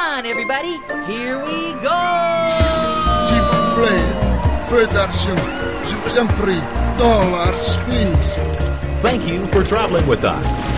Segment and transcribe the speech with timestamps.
[0.00, 0.80] on, everybody.
[1.06, 2.00] Here we go.
[3.26, 4.06] S'il vous plaît,
[4.68, 5.40] peu d'argent.
[5.88, 6.62] Je vous en prie.
[6.98, 8.34] Dollars, please.
[9.02, 10.70] Thank you for traveling with us.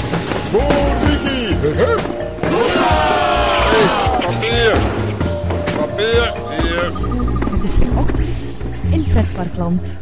[0.53, 1.55] Papier!
[5.77, 6.33] Papier!
[6.51, 6.93] Hier!
[7.51, 8.53] Het is weer ochtend
[8.91, 10.01] in Pretparkland.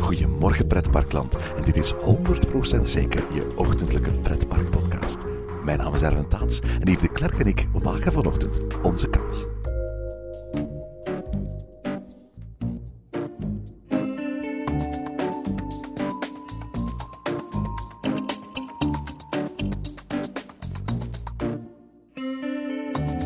[0.00, 5.39] Goedemorgen pretparkland en dit is 100% zeker je ochtendelijke pretparkpodcast.
[5.64, 9.46] Mijn naam is Erwin Taats en Yves de Klerk en ik maken vanochtend onze kans.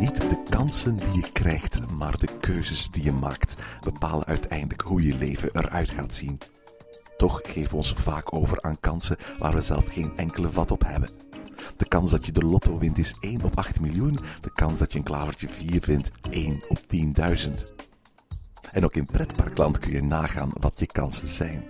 [0.01, 5.07] Niet de kansen die je krijgt, maar de keuzes die je maakt bepalen uiteindelijk hoe
[5.07, 6.39] je leven eruit gaat zien.
[7.17, 10.85] Toch geven we ons vaak over aan kansen waar we zelf geen enkele vat op
[10.87, 11.24] hebben.
[11.77, 14.19] De kans dat je de lotto wint is 1 op 8 miljoen.
[14.41, 17.51] De kans dat je een klavertje 4 vindt 1 op 10.000.
[18.73, 21.65] En ook in pretparkland kun je nagaan wat je kansen zijn.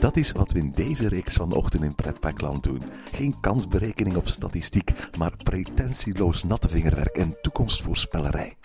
[0.00, 2.82] Dat is wat we in deze reeks vanochtend in Pretparkland doen.
[3.12, 8.56] Geen kansberekening of statistiek, maar pretentieloos natte vingerwerk en toekomstvoorspellerij.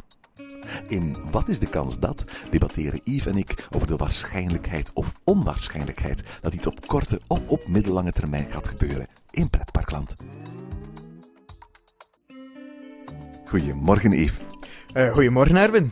[0.87, 6.23] In Wat is de kans dat debatteren Yves en ik over de waarschijnlijkheid of onwaarschijnlijkheid
[6.41, 10.15] dat iets op korte of op middellange termijn gaat gebeuren in Pretparkland.
[13.45, 14.39] Goedemorgen Yves.
[14.93, 15.91] Eh, goedemorgen, Erwin.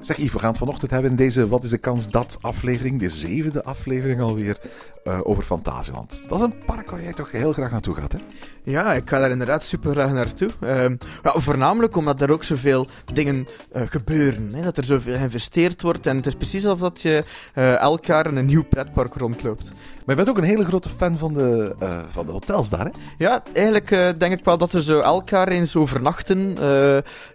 [0.00, 2.98] Zeg Yves, we gaan het vanochtend hebben in deze Wat is de kans dat aflevering,
[2.98, 4.58] de zevende aflevering alweer,
[5.04, 6.24] eh, over Fantasieland.
[6.28, 8.18] Dat is een park waar jij toch heel graag naartoe gaat, hè?
[8.64, 10.48] Ja, ik ga daar inderdaad super graag naartoe.
[10.60, 14.54] Ehm, ja, voornamelijk omdat er ook zoveel dingen eh, gebeuren.
[14.54, 16.06] Hè, dat er zoveel geïnvesteerd wordt.
[16.06, 19.72] En het is precies alsof dat je eh, elk jaar in een nieuw pretpark rondloopt.
[19.72, 21.74] Maar je bent ook een hele grote fan van de,
[22.06, 22.90] van de hotels daar, hè?
[23.18, 26.56] Ja, eigenlijk denk ik wel dat we zo elk jaar eens overnachten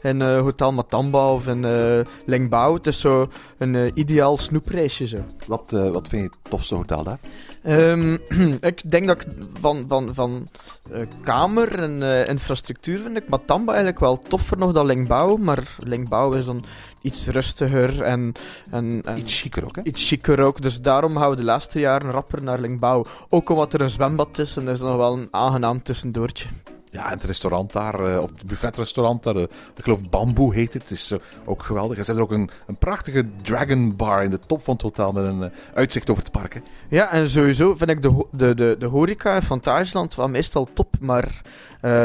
[0.01, 1.99] in Hotel Matamba of in uh,
[2.51, 5.17] Het is zo een eh, ideaal snoepreisje zo.
[5.47, 7.19] Wat, eh, wat vind je het tofste hotel daar?
[7.63, 8.17] Ehm,
[8.71, 9.27] ik denk dat ik
[9.59, 10.47] van, van, van
[10.91, 15.37] eh, kamer en infrastructuur vind ik Matamba eigenlijk wel toffer nog dan Lingbao.
[15.37, 16.65] Maar Lingbao is dan
[17.01, 18.31] iets rustiger en...
[18.71, 19.81] en, en Iets chiquer ook, hè?
[19.83, 20.61] iets chiquer ook.
[20.61, 23.05] Dus daarom gaan we de laatste jaren rapper naar Lingbao.
[23.29, 26.47] Ook omdat er een zwembad is en dat is nog wel een aangenaam tussendoortje.
[26.91, 29.41] Ja, het restaurant daar, eh, of het buffetrestaurant daar, eh,
[29.75, 31.97] ik geloof Bamboe heet het, is eh, ook geweldig.
[31.97, 35.11] En ze hebben ook een, een prachtige Dragon Bar in de top van het hotel
[35.11, 36.61] met een uitzicht over het park?
[36.89, 40.95] Ja, en sowieso vind ik de, de, de, de horeca in Fantasieland wel meestal top.
[40.99, 41.41] Maar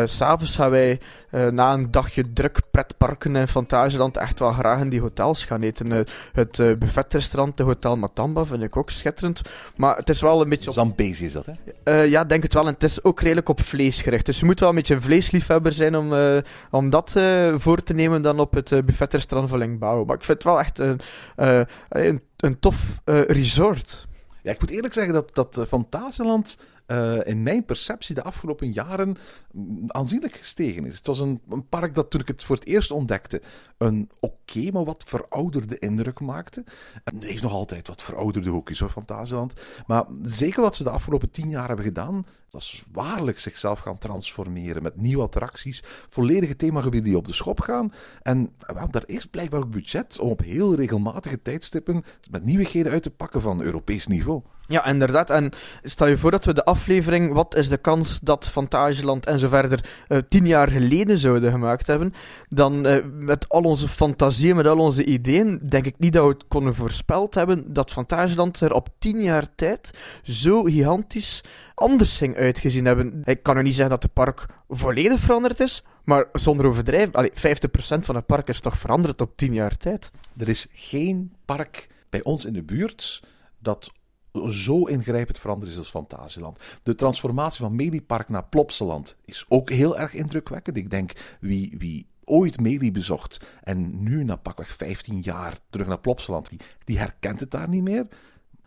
[0.04, 1.00] s s'avonds gaan wij
[1.32, 5.62] eh, na een dagje druk pretparken in Fantasieland echt wel graag in die hotels gaan
[5.62, 5.92] eten.
[5.92, 6.00] Eh,
[6.32, 9.40] het eh, buffetrestaurant, de Hotel Matamba, vind ik ook schitterend.
[9.76, 12.02] Maar het is wel een beetje op Zambezi is dat, hè?
[12.02, 12.66] Ja, denk het wel.
[12.66, 14.26] En het is ook redelijk op vlees gericht.
[14.26, 17.20] Dus je moet wel een beetje een vleesliefhebber zijn om, om dat
[17.56, 20.04] voor te nemen dan op het uh, buffetrestaurant van Lingbao.
[20.04, 21.00] Maar ik vind het wel echt een,
[21.88, 24.08] een, een tof resort.
[24.42, 26.58] Ja, ik moet eerlijk zeggen dat, dat Fantasieland
[26.92, 29.16] eh, in mijn perceptie de afgelopen jaren
[29.86, 30.96] aanzienlijk gestegen is.
[30.96, 33.42] Het was een, een park dat toen ik het voor het eerst ontdekte
[33.78, 36.64] een oké, maar wat verouderde indruk maakte.
[37.04, 39.52] Het heeft nog altijd wat verouderde hoekjes hoor, Fantasieland.
[39.86, 43.98] Maar zeker wat ze de afgelopen tien jaar hebben gedaan, dat is waarlijk zichzelf gaan
[43.98, 47.92] transformeren met nieuwe attracties, volledige themagebieden die op de schop gaan.
[48.22, 53.02] En wel, daar is blijkbaar ook budget om op heel regelmatige tijdstippen met nieuwigheden uit
[53.02, 54.42] te pakken van Europees niveau.
[54.72, 55.30] Ja, inderdaad.
[55.30, 55.50] En
[55.82, 59.48] stel je voor dat we de aflevering Wat is de kans dat Fantasieland en zo
[59.48, 62.12] verder eh, tien jaar geleden zouden gemaakt hebben,
[62.48, 66.32] dan eh, met al onze fantasieën, met al onze ideeën, denk ik niet dat we
[66.32, 69.90] het konden voorspeld hebben dat Fantasieland er op tien jaar tijd
[70.22, 71.44] zo gigantisch
[71.74, 73.22] anders ging uitgezien hebben.
[73.24, 77.32] Ik kan nu niet zeggen dat het park volledig veranderd is, maar zonder overdrijven, allee,
[77.32, 77.34] 50%
[78.00, 80.10] van het park is toch veranderd op tien jaar tijd.
[80.36, 83.22] Er is geen park bij ons in de buurt
[83.58, 83.90] dat
[84.50, 86.58] zo ingrijpend veranderd is als Fantasieland.
[86.82, 90.76] De transformatie van Mediepark naar Plopsaland is ook heel erg indrukwekkend.
[90.76, 96.00] Ik denk, wie, wie ooit Medie bezocht en nu na pakweg 15 jaar terug naar
[96.00, 98.06] Plopsaland, die, die herkent het daar niet meer.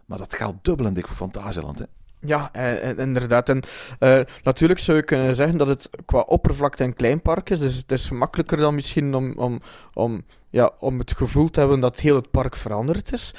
[0.06, 1.85] Maar dat geldt dubbel en dik voor Fantasieland, hè.
[2.19, 3.50] Ja, eh, eh, inderdaad.
[3.50, 3.63] En
[4.00, 7.59] eh, natuurlijk zou je kunnen zeggen dat het qua oppervlakte een klein park is.
[7.59, 9.62] Dus het is makkelijker dan misschien om, om,
[9.94, 13.33] om, ja, om het gevoel te hebben dat heel het park veranderd is.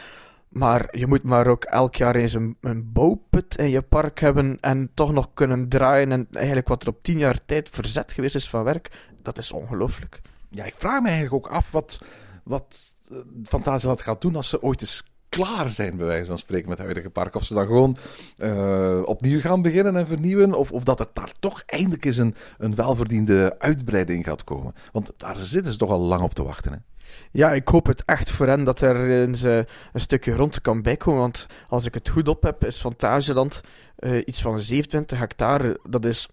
[0.49, 4.59] Maar je moet maar ook elk jaar eens een, een bouwput in je park hebben
[4.61, 6.13] en toch nog kunnen draaien.
[6.13, 9.53] En eigenlijk wat er op tien jaar tijd verzet geweest is van werk, dat is
[9.53, 10.21] ongelooflijk.
[10.51, 12.05] Ja, ik vraag me eigenlijk ook af wat,
[12.45, 16.69] wat eh, Fantasieland gaat doen als ze ooit eens klaar zijn, bij wijze van spreken,
[16.69, 17.35] met het huidige park.
[17.35, 17.97] Of ze dan gewoon
[18.39, 20.55] uh, opnieuw gaan beginnen en vernieuwen.
[20.55, 24.75] Of, of dat er daar toch eindelijk eens een, een welverdiende uitbreiding gaat komen.
[24.93, 26.85] Want daar zitten ze toch al lang op te wachten.
[27.33, 29.57] Ja, ik hoop het echt voor hen dat er uh,
[29.93, 31.21] een stukje grond kan bijkomen.
[31.21, 33.61] Want als ik het goed op heb, is Fantasieland
[33.99, 35.81] uh, iets van 27 hectare.
[35.89, 36.29] Dat is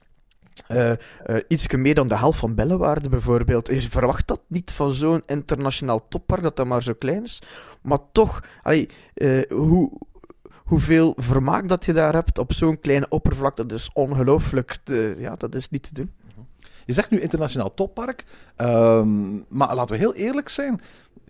[0.68, 0.94] uh,
[1.48, 3.68] iets meer dan de helft van Bellewaarde bijvoorbeeld.
[3.68, 7.42] Je verwacht dat niet van zo'n internationaal toppark, dat dat maar zo klein is.
[7.82, 8.44] Maar toch,
[9.48, 9.92] hoe,
[10.64, 14.78] hoeveel vermaak dat je daar hebt op zo'n kleine oppervlak, dat is ongelooflijk.
[15.18, 16.12] Ja, dat is niet te doen.
[16.86, 18.24] Je zegt nu internationaal toppark,
[18.58, 20.82] um, maar laten we heel eerlijk zijn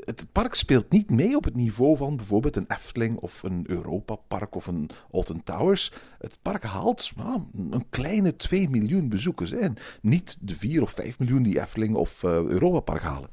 [0.06, 4.16] het park speelt niet mee op het niveau van bijvoorbeeld een Efteling of een Europa
[4.28, 5.92] Park of een Alton Towers.
[6.20, 7.42] Het park haalt nou,
[7.72, 9.52] een kleine 2 miljoen bezoekers.
[9.52, 13.30] En niet de 4 of 5 miljoen die Efteling of uh, Europa Park halen.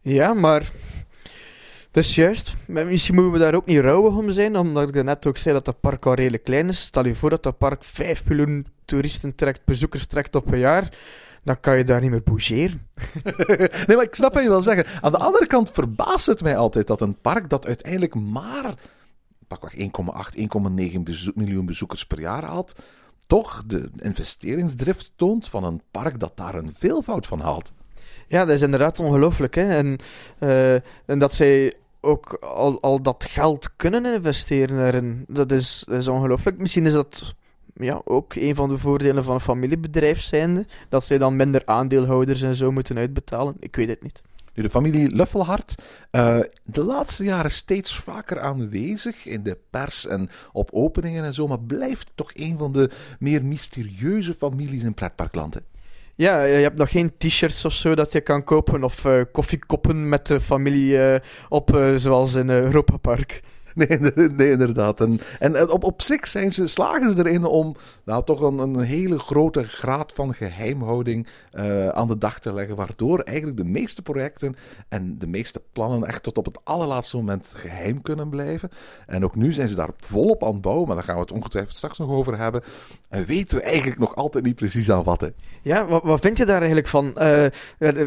[0.00, 0.70] Ja, maar
[1.90, 2.54] dat is juist.
[2.66, 5.54] Maar misschien moeten we daar ook niet rouwig om zijn, omdat ik net ook zei
[5.54, 6.80] dat dat park al redelijk klein is.
[6.80, 10.92] Stel je voor dat dat park 5 miljoen toeristen trekt, bezoekers trekt op een jaar
[11.44, 12.86] dan kan je daar niet meer bougeren.
[13.86, 15.02] nee, maar ik snap wat je wil zeggen.
[15.02, 18.74] Aan de andere kant verbaast het mij altijd dat een park dat uiteindelijk maar
[19.46, 20.44] pakweg 1,8, 1,9
[21.34, 22.74] miljoen bezoekers per jaar haalt,
[23.26, 27.72] toch de investeringsdrift toont van een park dat daar een veelvoud van haalt.
[28.28, 29.54] Ja, dat is inderdaad ongelooflijk.
[29.54, 29.76] Hè?
[29.76, 29.98] En,
[30.40, 30.74] uh,
[31.06, 36.08] en dat zij ook al, al dat geld kunnen investeren erin, dat is, dat is
[36.08, 36.58] ongelooflijk.
[36.58, 37.34] Misschien is dat
[37.74, 40.66] ja, ook een van de voordelen van een familiebedrijf zijnde.
[40.88, 43.56] Dat zij dan minder aandeelhouders en zo moeten uitbetalen.
[43.58, 44.22] Ik weet het niet.
[44.54, 45.74] Nu, de familie Luffelhart,
[46.12, 51.46] uh, de laatste jaren steeds vaker aanwezig in de pers en op openingen en zo,
[51.46, 55.60] maar blijft toch een van de meer mysterieuze families in pretparkland.
[56.14, 60.08] Ja, je hebt nog geen t-shirts of zo dat je kan kopen of uh, koffiekoppen
[60.08, 61.16] met de familie uh,
[61.48, 63.42] op, zoals in Europa Park.
[64.14, 65.00] nee, nee, inderdaad.
[65.00, 68.80] En, en op, op zich zijn ze, slagen ze erin om nou, toch een, een
[68.80, 72.76] hele grote graad van geheimhouding uh, aan de dag te leggen.
[72.76, 74.56] Waardoor eigenlijk de meeste projecten
[74.88, 78.68] en de meeste plannen echt tot op het allerlaatste moment geheim kunnen blijven.
[79.06, 81.32] En ook nu zijn ze daar volop aan het bouwen, maar daar gaan we het
[81.32, 82.62] ongetwijfeld straks nog over hebben.
[83.08, 85.30] En weten we eigenlijk nog altijd niet precies aan wat.
[85.62, 87.04] Ja, wat, wat vind je daar eigenlijk van?
[87.18, 87.46] Uh,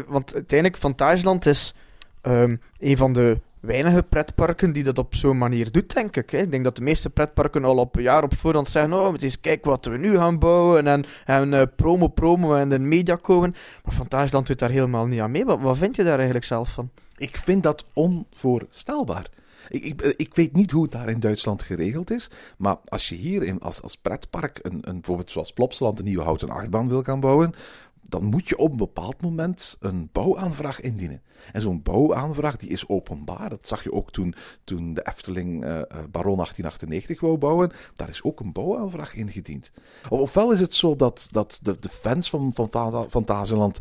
[0.06, 1.74] want uiteindelijk, Fantageland is
[2.22, 6.30] um, een van de weinige pretparken die dat op zo'n manier doet, denk ik.
[6.30, 6.38] Hè.
[6.38, 9.22] Ik denk dat de meeste pretparken al op een jaar op voorhand zeggen: Oh, het
[9.22, 10.86] is kijk wat we nu gaan bouwen.
[10.86, 13.54] En, en uh, promo, promo en de media komen.
[13.84, 15.44] Maar Fantasieland doet daar helemaal niet aan mee.
[15.44, 16.90] Wat, vind je daar eigenlijk zelf van?
[17.16, 19.26] Ik vind dat onvoorstelbaar.
[19.68, 22.30] Ik, ik, eh, ik, weet niet hoe het daar in Duitsland geregeld is.
[22.58, 26.22] Maar als je hier in, als, als pretpark, een, een, bijvoorbeeld zoals Plopsaland, een nieuwe
[26.24, 27.54] houten achtbaan wil gaan bouwen
[28.08, 31.22] dan moet je op een bepaald moment een bouwaanvraag indienen.
[31.52, 33.48] En zo'n bouwaanvraag die is openbaar.
[33.48, 34.34] Dat zag je ook toen,
[34.64, 37.72] toen de Efteling uh, Baron 1898 wou bouwen.
[37.94, 39.70] Daar is ook een bouwaanvraag ingediend.
[40.08, 42.68] Ofwel is het zo dat, dat de, de fans van, van
[43.10, 43.78] Fantasieland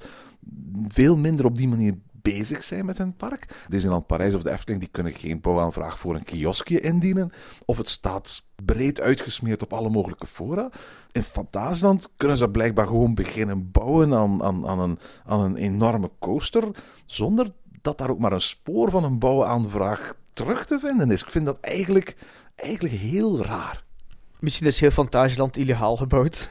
[0.87, 1.97] veel minder op die manier
[2.33, 3.65] bezig zijn met hun park.
[3.67, 7.31] Disneyland Parijs of de Efteling die kunnen geen bouwaanvraag voor een kioskje indienen.
[7.65, 10.69] Of het staat breed uitgesmeerd op alle mogelijke fora.
[11.11, 16.11] In Fantasieland kunnen ze blijkbaar gewoon beginnen bouwen aan, aan, aan, een, aan een enorme
[16.19, 16.63] coaster.
[17.05, 17.51] Zonder
[17.81, 21.21] dat daar ook maar een spoor van een bouwaanvraag terug te vinden is.
[21.21, 22.15] Ik vind dat eigenlijk,
[22.55, 23.86] eigenlijk heel raar.
[24.39, 26.49] Misschien is heel Fantasieland illegaal gebouwd.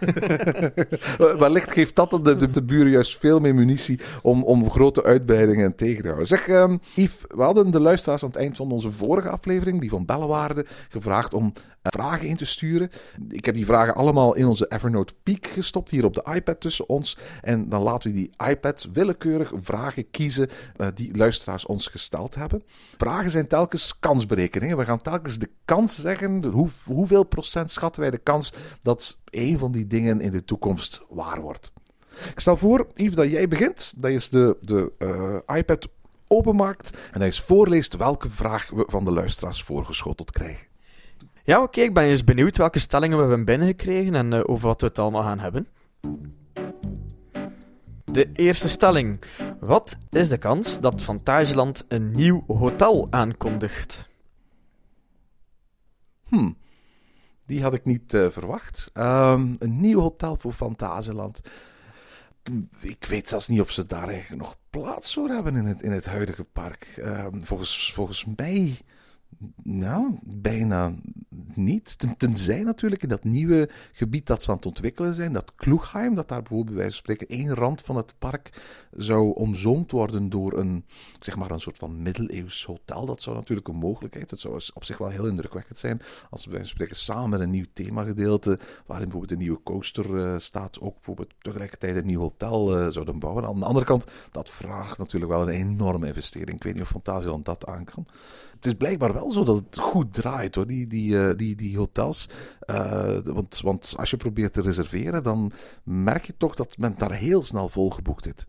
[1.39, 5.75] Wellicht geeft dat de, de, de, buren juist veel meer munitie om, om grote uitbreidingen
[5.75, 6.29] tegen te houden.
[6.29, 9.91] Zeg, um, Yves, we hadden de luisteraars aan het eind van onze vorige aflevering, die
[9.91, 11.53] van Bellewaarde, gevraagd om
[11.83, 12.91] vragen in te sturen.
[13.29, 16.89] Ik heb die vragen allemaal in onze Evernote Peak gestopt, hier op de iPad tussen
[16.89, 17.19] ons.
[17.43, 22.63] En dan laten we die iPad willekeurig vragen kiezen uh, die luisteraars ons gesteld hebben.
[22.97, 24.77] Vragen zijn telkens kansberekeningen.
[24.77, 29.59] We gaan telkens de kans zeggen, hoe, hoeveel procent schatten wij de kans dat een
[29.59, 31.73] van die dingen in de toekomst waar wordt.
[32.31, 33.93] Ik stel voor, Yves, dat jij begint.
[33.97, 35.89] Dat je de, de uh, iPad
[36.27, 40.67] openmaakt en je eens voorleest welke vraag we van de luisteraars voorgeschoteld krijgen.
[41.45, 44.81] Ja, oké, ik ben eens benieuwd welke stellingen we hebben binnengekregen en uh, over wat
[44.81, 45.69] we het allemaal gaan hebben.
[48.05, 49.21] De eerste stelling.
[49.61, 54.09] Wat is de kans dat Fantasieland een nieuw hotel aankondigt?
[56.29, 56.57] Hmm,
[57.47, 58.91] die had ik niet uh, verwacht.
[58.95, 61.41] Um, een nieuw hotel voor Fantasieland.
[62.81, 65.93] Ik weet zelfs niet of ze daar eigenlijk nog plaats voor hebben in het, in
[65.93, 66.95] het huidige park.
[66.99, 68.79] Um, volgens, volgens mij
[69.63, 70.95] Nou, bijna
[71.55, 71.99] niet.
[71.99, 76.15] Ten, tenzij natuurlijk in dat nieuwe gebied dat ze aan het ontwikkelen zijn, dat Kloegheim,
[76.15, 80.29] dat daar bijvoorbeeld bij wijze van spreken één rand van het park zou omzoomd worden
[80.29, 80.85] door een,
[81.21, 83.07] zeg maar, een soort van middeleeuws hotel.
[83.07, 84.31] Dat zou natuurlijk een mogelijkheid.
[84.31, 86.01] Het zou op zich wel heel indrukwekkend zijn
[86.31, 90.39] als we wijze van spreken samen een nieuw themagedeelte, waarin bijvoorbeeld een nieuwe coaster eh,
[90.39, 93.47] staat, ook bijvoorbeeld tegelijkertijd een nieuw hotel uh, zouden bouwen.
[93.47, 96.57] Aan de andere kant, dat vraagt natuurlijk wel een enorme investering.
[96.57, 98.07] Ik weet niet of Fantasieland dat aan kan
[98.57, 101.77] het is blijkbaar wel zo dat het goed draait hoor, die, die, uh, die, die
[101.77, 102.29] hotels.
[102.71, 105.53] Uh, want, want als je probeert te reserveren, dan
[105.85, 108.47] merk je toch dat men daar heel snel volgeboekt zit.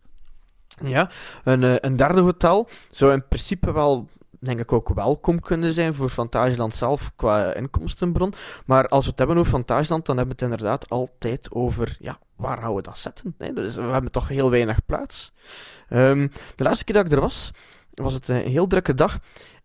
[0.83, 1.09] Ja,
[1.43, 4.07] een, uh, een derde hotel zou in principe wel
[4.39, 8.33] denk ik ook welkom kunnen zijn voor Fantageland zelf qua inkomstenbron.
[8.65, 12.19] Maar als we het hebben over Fantageland, dan hebben we het inderdaad altijd over, ja,
[12.35, 13.35] waar gaan we dat zetten?
[13.37, 15.31] Nee, dus we hebben toch heel weinig plaats.
[15.89, 17.51] Um, de laatste keer dat ik er was,
[17.93, 19.19] was het een heel drukke dag.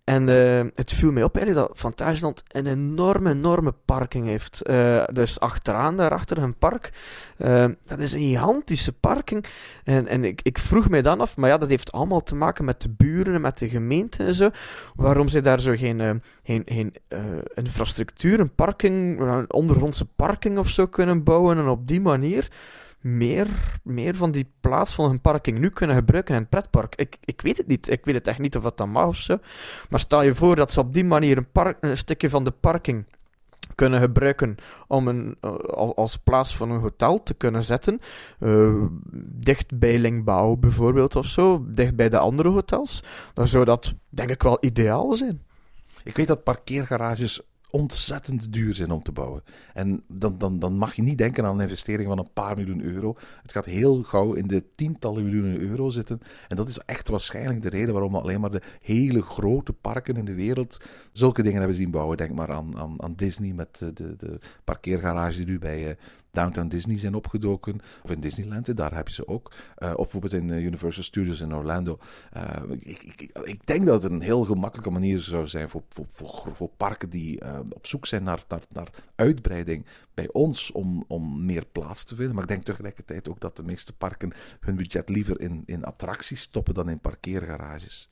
[0.04, 4.60] En uh, het viel mij op eigenlijk dat Fantageland een enorme, enorme parking heeft.
[4.64, 6.92] Uh, dus achteraan, daarachter een park.
[7.38, 9.44] Uh, dat is een gigantische parking.
[9.84, 12.64] En, en ik, ik, vroeg mij dan af, maar ja, dat heeft allemaal te maken
[12.64, 14.50] met de buren en met de gemeente en zo.
[14.94, 16.94] Waarom ze daar zo geen, geen, geen
[17.54, 21.58] infrastructuur, een parking, een ondergrondse parking of zo kunnen bouwen.
[21.58, 22.48] En op die manier
[23.02, 23.46] meer,
[23.82, 26.94] meer van die plaats van een parking nu kunnen gebruiken in het pretpark.
[26.94, 27.90] Ik, ik weet het niet.
[27.90, 29.38] Ik weet het echt niet of dat dan mag of zo.
[29.90, 32.50] Maar stel je voor dat ze op die manier een, park, een stukje van de
[32.50, 33.04] parking
[33.74, 34.56] kunnen gebruiken
[34.86, 37.98] om een, uh, als, als, plaats van een hotel te kunnen zetten.
[38.40, 38.84] Uh,
[39.24, 43.02] dicht bij Lingbouw bijvoorbeeld of zo, dicht bij de andere hotels.
[43.34, 45.42] Dan zou dat denk ik wel ideaal zijn.
[46.04, 47.40] Ik weet dat parkeergarages
[47.72, 49.42] ontzettend duur zijn om te bouwen.
[49.74, 52.82] En dan, dan, dan mag je niet denken aan een investering van een paar miljoen
[52.82, 53.16] euro.
[53.42, 56.20] Het gaat heel gauw in de tientallen miljoenen euro zitten.
[56.48, 60.24] En dat is echt waarschijnlijk de reden waarom alleen maar de hele grote parken in
[60.24, 60.76] de wereld
[61.12, 62.16] zulke dingen hebben zien bouwen.
[62.16, 65.94] Denk maar aan, aan, aan Disney met de, de, de parkeergarage die nu bij uh,
[66.32, 67.80] Downtown Disney zijn opgedoken.
[68.02, 69.52] Of in Disneyland, daar heb je ze ook.
[69.78, 71.98] Uh, of bijvoorbeeld in uh, Universal Studios in Orlando.
[72.36, 72.42] Uh,
[72.78, 76.54] ik, ik, ik, denk dat het een heel gemakkelijke manier zou zijn voor, voor, voor,
[76.54, 77.40] voor parken die
[77.74, 82.34] op zoek zijn naar, naar, naar uitbreiding bij ons om, om meer plaats te vinden.
[82.34, 86.40] Maar ik denk tegelijkertijd ook dat de meeste parken hun budget liever in, in attracties
[86.40, 88.08] stoppen dan in parkeergarages.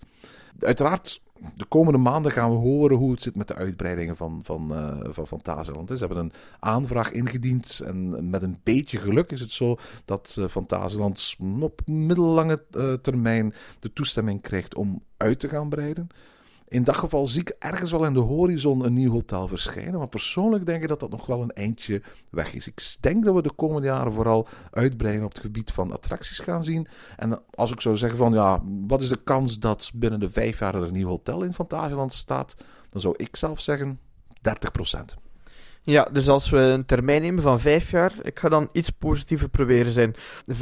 [0.58, 1.20] Uiteraard
[1.56, 4.98] de komende maanden gaan we horen hoe het zit met de uitbreidingen van, van, uh,
[5.10, 5.88] van Fantasieland.
[5.88, 11.60] Ze hebben een aanvraag ingediend en met een beetje geluk is het zo dat uh,
[11.60, 16.08] op middellange uh, termijn de toestemming krijgt om uit te gaan breiden.
[16.70, 19.98] In dat geval zie ik ergens wel in de horizon een nieuw hotel verschijnen.
[19.98, 22.66] Maar persoonlijk denk ik dat dat nog wel een eindje weg is.
[22.66, 26.64] Ik denk dat we de komende jaren vooral uitbreiden op het gebied van attracties gaan
[26.64, 26.86] zien.
[27.16, 30.58] En als ik zou zeggen van ja, wat is de kans dat binnen de vijf
[30.58, 32.56] jaar er een nieuw hotel in Fantasieland staat?
[32.88, 34.00] Dan zou ik zelf zeggen
[34.32, 35.20] 30%.
[35.82, 39.48] Ja, dus als we een termijn nemen van vijf jaar, ik ga dan iets positiever
[39.48, 40.14] proberen zijn.
[40.14, 40.56] 55%.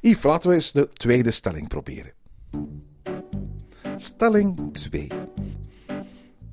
[0.00, 2.12] Yves, laten we eens de tweede stelling proberen.
[4.00, 5.08] Stelling 2.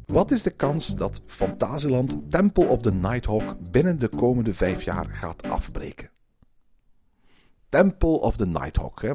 [0.05, 5.05] Wat is de kans dat Fantasieland Temple of the Nighthawk binnen de komende vijf jaar
[5.05, 6.09] gaat afbreken?
[7.69, 9.01] Temple of the Nighthawk.
[9.01, 9.13] Hè?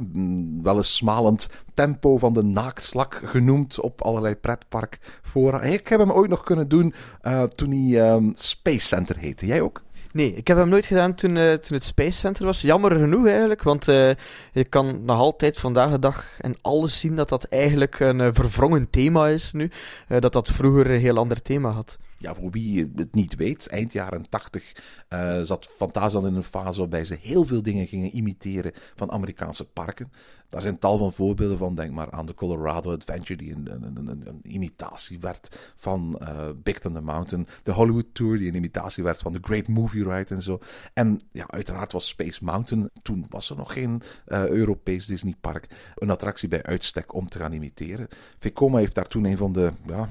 [0.63, 5.63] Wel eens smalend tempo van de naaktslak genoemd op allerlei pretparkfora.
[5.63, 9.47] Ik heb hem ooit nog kunnen doen uh, toen hij um, Space Center heette.
[9.47, 9.83] Jij ook?
[10.13, 12.61] Nee, ik heb hem nooit gedaan toen, uh, toen het Space Center was.
[12.61, 14.11] Jammer genoeg eigenlijk, want uh,
[14.53, 18.29] je kan nog altijd vandaag de dag en alles zien dat dat eigenlijk een uh,
[18.33, 19.71] verwrongen thema is nu.
[20.09, 23.93] dat dat vroeger een heel ander thema had ja, voor wie het niet weet, eind
[23.93, 24.73] jaren 80
[25.09, 29.65] uh, zat Fantasyland in een fase waarbij ze heel veel dingen gingen imiteren van Amerikaanse
[29.65, 30.11] parken.
[30.53, 31.75] Daar zijn tal van voorbeelden van.
[31.75, 37.47] Denk maar aan de Colorado Adventure, die een, imitatie werd van uh, Big Thunder Mountain.
[37.63, 40.61] De Hollywood Tour, die een imitatie werd van The Great Movie Ride en zo.
[40.95, 46.11] En ja, uiteraard was Space Mountain, toen was er nog geen uh, Europees Disneypark, een
[46.11, 48.09] attractie bij uitstek om te gaan imiteren.
[48.39, 50.09] Vekoma heeft daar toen een van de ja,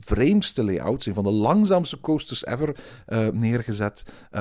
[0.00, 2.76] vreemdste layouts, een van de langzaamste coasters ever
[3.08, 4.04] uh, neergezet.
[4.32, 4.40] Uh,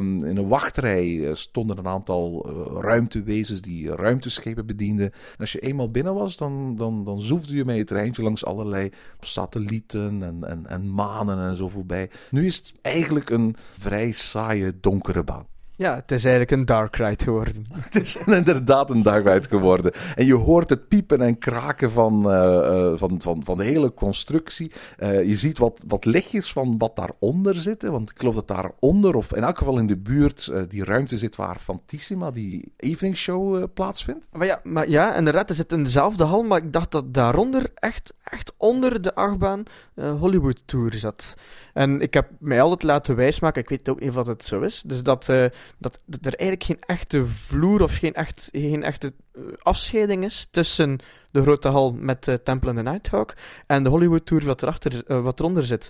[0.00, 5.06] in een wachtrij eh, stonden een aantal uh, ruimtewezens die ruimteschepen bedienden.
[5.12, 8.44] En als je eenmaal binnen was, dan, dan, dan zoefde je met het treintje langs
[8.44, 12.10] allerlei satellieten en, en, en manen en zo voorbij.
[12.30, 15.53] Nu is het eigenlijk een vrij saaie, donkere baan.
[15.76, 17.64] Ja, het is eigenlijk een dark ride geworden.
[17.90, 19.92] Het is inderdaad een dark ride geworden.
[20.14, 23.94] En je hoort het piepen en kraken van, eh, eh, van, van, van de hele
[23.94, 24.72] constructie.
[24.96, 27.92] Eh, je ziet wat, wat lichtjes van wat daaronder zitten.
[27.92, 31.36] Want ik geloof dat daaronder, of in elk geval in de buurt, die ruimte zit
[31.36, 34.26] waar Fantissima, die evening show, plaatsvindt.
[34.32, 37.70] Maar ja, maar ja, inderdaad, er zit in dezelfde hal, maar ik dacht dat daaronder,
[37.74, 39.62] echt, echt onder de achtbaan,
[39.94, 41.34] Hollywood Tour zat.
[41.74, 44.82] En ik heb mij altijd laten wijsmaken, ik weet ook niet of het zo is,
[44.86, 45.44] dus dat, eh,
[45.78, 50.98] dat, er eigenlijk geen echte vloer of geen, echt, geen echte eh, afscheiding is tussen
[51.30, 53.34] de grote hal met uh, Temple and the Nighthawk
[53.66, 55.88] en de Hollywood Tour wat, erachter, eh, wat eronder zit.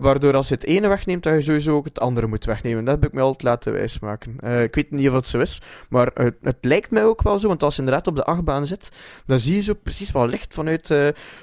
[0.00, 2.84] Waardoor als je het ene wegneemt, dat je sowieso ook het andere moet wegnemen.
[2.84, 4.62] Dat heb ik mij altijd laten wijsmaken.
[4.62, 6.10] Ik weet niet of het zo is, maar
[6.42, 8.88] het lijkt mij ook wel zo, want als je inderdaad op de achtbaan zit,
[9.26, 10.94] dan zie je zo precies wat licht vanuit,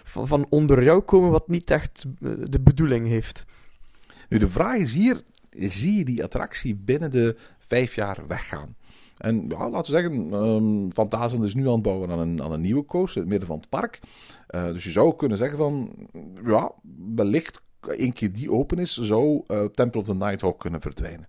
[0.03, 2.05] van, onder jou komen, wat niet echt
[2.51, 3.45] de bedoeling heeft.
[4.29, 5.21] Nu, de vraag is hier,
[5.51, 8.75] zie je die attractie binnen de vijf jaar weggaan?
[9.17, 12.61] En ja, laten we zeggen, Fantasyland is nu aan het bouwen aan een, aan een
[12.61, 13.99] nieuwe coaster in het midden van het park.
[14.47, 15.93] Eh, dus je zou kunnen zeggen van,
[16.45, 16.71] ja,
[17.15, 17.61] wellicht
[17.97, 21.27] één keer die open is, zou eh, Temple of the Nighthawk kunnen verdwijnen.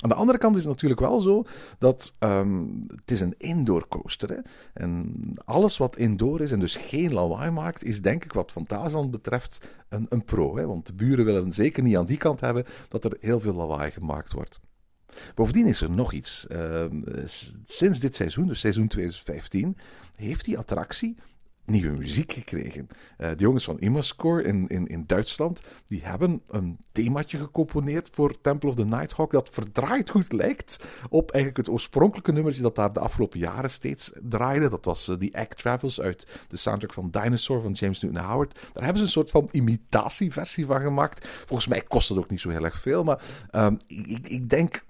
[0.00, 1.44] Aan de andere kant is het natuurlijk wel zo
[1.78, 4.42] dat ehm, het is een indoor coaster is.
[4.74, 5.14] En
[5.44, 9.76] alles wat indoor is en dus geen lawaai maakt, is denk ik wat Fantasyland betreft
[9.88, 10.56] een, een pro.
[10.56, 10.66] Hè?
[10.66, 13.90] Want de buren willen zeker niet aan die kant hebben dat er heel veel lawaai
[13.90, 14.60] gemaakt wordt.
[15.34, 16.46] Bovendien is er nog iets.
[16.46, 17.00] Ehm,
[17.64, 19.76] sinds dit seizoen, dus seizoen 2015,
[20.16, 21.16] heeft die attractie
[21.70, 22.86] nieuwe muziek gekregen.
[23.16, 28.40] Eh, de jongens van Imascore in, in, in Duitsland, die hebben een themaatje gecomponeerd voor
[28.40, 32.92] Temple of the Nighthawk dat verdraaid goed lijkt op eigenlijk het oorspronkelijke nummertje dat daar
[32.92, 34.68] de afgelopen jaren steeds draaide.
[34.68, 38.54] Dat was eh, The Act Travels uit de soundtrack van Dinosaur van James Newton Howard.
[38.72, 41.28] Daar hebben ze een soort van imitatieversie van gemaakt.
[41.28, 44.82] Volgens mij kost het ook niet zo heel erg veel, maar ehm, ik, ik- denk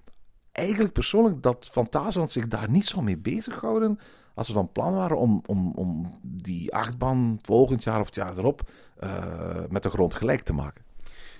[0.51, 3.99] eigenlijk persoonlijk dat Fantasyland zich daar niet zo mee bezighouden
[4.33, 8.37] als ze van plan waren om, om, om die achtbaan volgend jaar of het jaar
[8.37, 8.61] erop
[8.99, 9.09] eh,
[9.69, 10.83] met de grond gelijk te maken.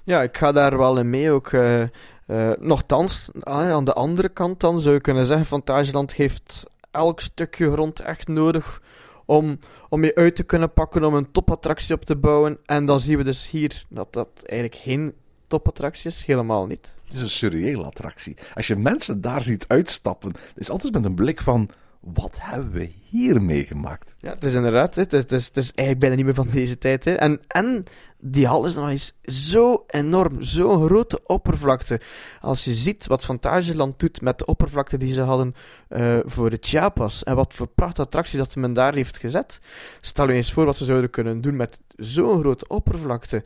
[0.04, 1.48] Ja, ik ga daar wel in mee ook.
[1.52, 1.84] eh
[2.32, 7.20] eh, nochtans, ah, aan de andere kant dan zou je kunnen zeggen, Fantasieland heeft elk
[7.20, 8.82] stukje grond echt nodig
[9.26, 12.58] om, om je uit te kunnen pakken, om een topattractie op te bouwen.
[12.66, 15.14] En dan zien we dus hier dat dat eigenlijk geen
[15.48, 16.96] topattractie is, helemaal niet.
[17.06, 18.38] Het is een surreële attractie.
[18.54, 21.70] Als je mensen daar ziet uitstappen, is altijd met een blik van,
[22.02, 24.16] wat hebben we hier meegemaakt?
[24.20, 26.78] Ja, het is inderdaad, het is, het is, het eigenlijk bijna niet meer van deze
[26.78, 27.06] tijd.
[27.06, 27.14] Hè.
[27.14, 27.84] En, en
[28.20, 32.00] die hal is nog eens zo enorm, zo'n grote oppervlakte.
[32.40, 35.56] Als je ziet wat Fantasieland doet met de oppervlakte die ze hadden
[35.88, 39.60] eh, voor de Chiapas en wat voor prachtige attracties dat men daar heeft gezet.
[40.02, 43.44] Stel je eens voor wat ze zouden kunnen doen met zo'n grote oppervlakte.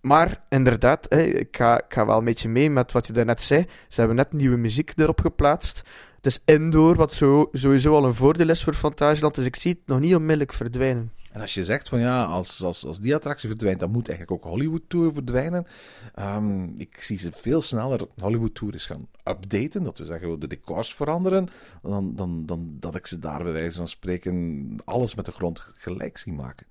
[0.00, 3.66] Maar inderdaad, ik, ga, ik ga wel een beetje mee met wat je daarnet zei.
[3.88, 5.82] Ze hebben net nieuwe muziek erop geplaatst.
[6.20, 7.12] Het is indoor, wat
[7.52, 9.34] sowieso al een voordeel is voor Fantasieland.
[9.34, 11.12] Dus ik zie het nog niet onmiddellijk verdwijnen.
[11.32, 14.44] En als je zegt van ja, als, als, als die attractie verdwijnt, dan moet eigenlijk
[14.44, 15.66] ook Hollywood Tour verdwijnen.
[16.14, 20.46] Ehm, ik zie ze veel sneller Hollywood Tour is gaan updaten, dat we zeggen de
[20.46, 21.48] decors veranderen,
[21.82, 25.60] dan, dan, dan dat ik ze daar bij wijze van spreken alles met de grond
[25.60, 26.66] gelijk zie maken.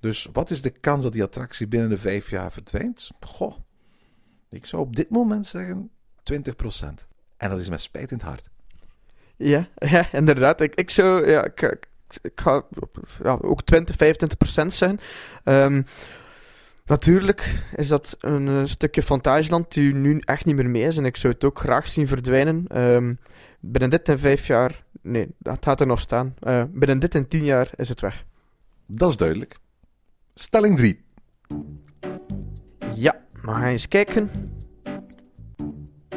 [0.00, 3.10] Dus wat is de kans dat die attractie binnen de vijf jaar verdwijnt?
[3.20, 3.56] Goh,
[4.48, 5.90] ik zou op dit moment zeggen
[6.32, 7.06] 20%.
[7.36, 8.52] En dat is met spijt in het hart.
[9.36, 10.60] Ja, ja inderdaad.
[10.60, 11.86] Ik, ik zou, ja, ik, ik,
[12.22, 12.62] ik ga
[13.22, 15.00] ja, ook 20, 25 procent zijn.
[15.44, 15.82] Ehm,
[16.84, 20.96] natuurlijk is dat een eh, stukje Fantasieland die nu echt niet meer mee is.
[20.96, 22.64] En ik zou het ook graag zien verdwijnen.
[22.68, 23.14] Ehm,
[23.60, 26.34] binnen dit en vijf jaar, nee, dat gaat er nog staan.
[26.40, 28.24] Eh, binnen dit en tien jaar is het weg.
[28.86, 29.56] Dat is duidelijk.
[30.34, 31.04] Stelling 3.
[32.94, 34.30] Ja, maar ga eens kijken.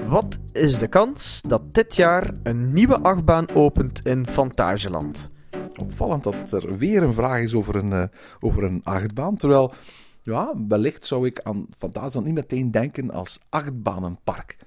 [0.08, 5.32] Wat is de kans dat dit jaar een nieuwe achtbaan opent in Fantasieland?
[5.76, 8.04] opvallend dat er weer een vraag is over een, eh,
[8.39, 9.36] over een achtbaan.
[9.36, 9.74] Terwijl,
[10.22, 14.58] ja, wellicht zou ik aan Fantasieland niet meteen denken als achtbanenpark.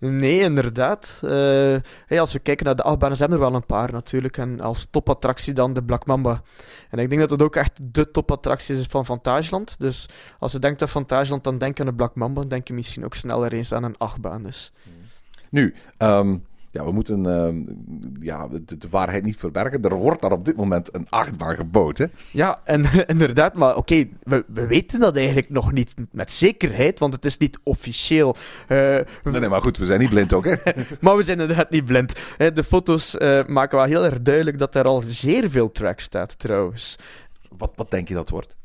[0.00, 1.20] Nee, inderdaad.
[1.22, 4.36] Eh, als we kijken naar de achtbanen, zijn er wel een paar natuurlijk.
[4.36, 6.42] En als topattractie dan de Black Mamba.
[6.90, 9.78] En ik denk dat het ook echt de topattractie is van Fantasieland.
[9.78, 10.08] Dus
[10.38, 12.40] als je denkt aan Fantasieland, dan denk je aan de Black Mamba.
[12.40, 14.42] Dan denk je misschien ook sneller eens aan een achtbaan.
[14.42, 14.72] Dus.
[15.50, 16.36] Nu, ehm,
[16.70, 17.56] ja, we moeten ehm,
[18.20, 19.82] ja, de, de waarheid niet verbergen.
[19.82, 21.98] Er wordt daar op dit moment een achtbaan gebouwd.
[21.98, 22.04] Hè?
[22.30, 23.54] Ja, en, inderdaad.
[23.54, 26.98] Maar oké, we, we weten dat eigenlijk nog niet met zekerheid.
[26.98, 28.36] Want het is niet officieel.
[28.68, 28.78] Eh,
[29.24, 30.44] Nee, nee, maar goed, we zijn niet blind ook.
[30.44, 30.54] Hè?
[31.00, 32.12] Maar we zijn inderdaad niet blind.
[32.36, 36.38] De foto's eh, maken wel heel erg duidelijk dat er al zeer veel track staat,
[36.38, 36.98] trouwens.
[37.56, 38.56] Wat, wat denk je dat wordt?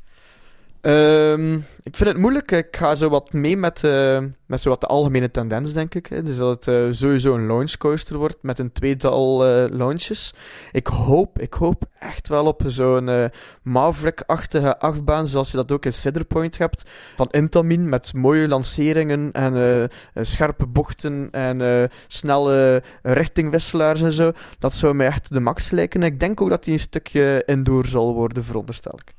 [0.80, 2.50] Ehm, ik vind het moeilijk.
[2.52, 6.06] Ik ga zo wat mee met, eh, met zo wat de algemene tendens, denk ik.
[6.06, 6.22] Hè.
[6.22, 10.34] Dus dat het eh, sowieso een launchcoaster wordt met een tweetal eh launches.
[10.72, 13.30] Ik hoop, ik hoop echt wel op zo'n
[13.62, 19.32] Maverick-achtige achtbaan, zoals je dat ook in Cedar Point hebt, van Intamin, met mooie lanceringen
[19.32, 24.32] en scherpe bochten en snelle richtingwisselaars en zo.
[24.58, 26.02] Dat zou mij echt de max lijken.
[26.02, 29.14] Ik denk ook dat die een stukje indoor zal worden, veronderstel ik.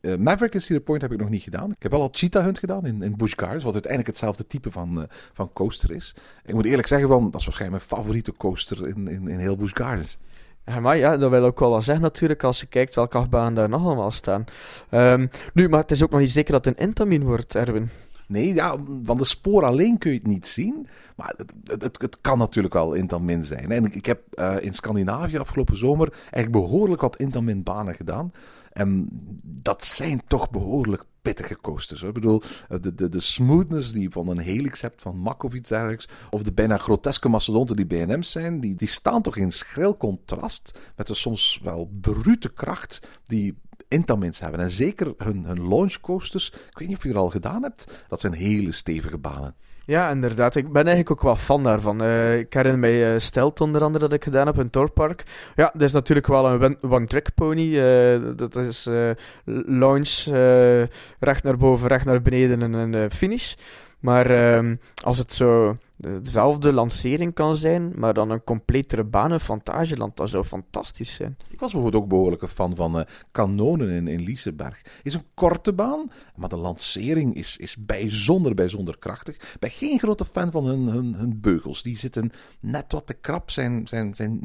[0.00, 1.70] Eh, Maverick en Cedar Point heb ik nog niet gedaan.
[1.70, 4.70] Ik heb wel al Cheetah Hunt gedaan in, in Busch Gardens, wat uiteindelijk hetzelfde type
[4.70, 6.14] van, eh, van coaster is.
[6.44, 9.56] Ik moet eerlijk zeggen, van, dat is waarschijnlijk mijn favoriete coaster in, in, in heel
[9.56, 10.18] Busch Gardens.
[10.66, 13.68] Ja, maar ja, dat wil ook wel zeggen natuurlijk als je kijkt welke achtbanen daar
[13.68, 14.44] nog allemaal staan.
[14.88, 17.90] Ehm, nu, maar het is ook nog niet zeker dat het een Intamin wordt, Erwin.
[18.26, 20.86] Nee, ja, van de spoor alleen kun je het niet zien.
[21.16, 23.70] Maar het, het, het, kan natuurlijk wel Intamin zijn.
[23.70, 28.32] En ik, ik heb eh, in Scandinavië afgelopen zomer eigenlijk behoorlijk wat Intamin-banen gedaan.
[28.70, 29.08] En
[29.44, 32.00] dat zijn toch behoorlijk pittige coasters.
[32.00, 32.08] Hoor.
[32.08, 35.42] Ik bedoel, eh, de, de, de smoothness die je van een Helix hebt, van Mack
[35.42, 39.36] of iets dergelijks, of de bijna groteske mastodonten die BNM's zijn, die, die staan toch
[39.36, 44.60] in schril contrast met de soms wel brute kracht die Intamins hebben.
[44.60, 48.20] En zeker hun, hun launchcoasters, ik weet niet of je er al gedaan hebt, dat
[48.20, 49.54] zijn hele stevige banen.
[49.90, 50.54] Ja, inderdaad.
[50.54, 52.02] Ik ben eigenlijk ook wel fan daarvan.
[52.02, 55.24] Eh, ik herinner mij uh, Stelt onder andere dat ik gedaan heb in Torpark.
[55.56, 57.78] Ja, dat is natuurlijk wel een one-trick pony.
[57.78, 58.88] Eh, dat is
[59.44, 60.24] launch,
[61.18, 63.54] recht naar boven, recht naar beneden en een finish.
[64.00, 64.74] Maar ehm,
[65.04, 70.16] als het zo dezelfde lancering kan zijn, maar dan een completere baan in Fantageland.
[70.16, 71.36] Dat zou fantastisch zijn.
[71.48, 74.28] Ik was bijvoorbeeld ook behoorlijk een fan van uh, Kanonen in, in
[75.02, 79.34] is een korte baan, maar de lancering is, is bijzonder, bijzonder krachtig.
[79.34, 81.82] Ik ben geen grote fan van hun, hun, hun beugels.
[81.82, 84.38] Die zitten net wat te krap, zijn, zijn, zijn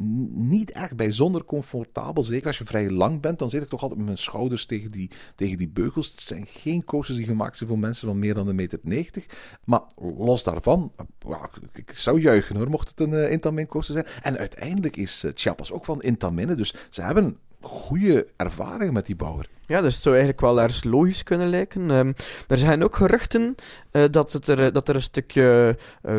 [0.48, 2.22] niet echt bijzonder comfortabel.
[2.22, 4.90] Zeker als je vrij lang bent, dan zit ik toch altijd met mijn schouders tegen
[4.90, 6.10] die, tegen die beugels.
[6.10, 9.26] Het zijn geen coasters die gemaakt zijn voor mensen van meer dan een meter 90.
[9.64, 10.92] Maar los daarvan,
[11.72, 14.06] ik zou juichen hoor, mocht het een uh, Intamin coaster zijn.
[14.22, 19.16] En uiteindelijk is uh, Chiapas ook van Intamin, dus ze hebben goede ervaring met die
[19.16, 19.48] bouwer.
[19.66, 21.90] Ja, dus het zou eigenlijk wel ergens logisch kunnen lijken.
[21.90, 22.14] Um,
[22.48, 23.54] er zijn ook geruchten
[23.92, 26.18] uh, dat, het er, dat er een stukje uh,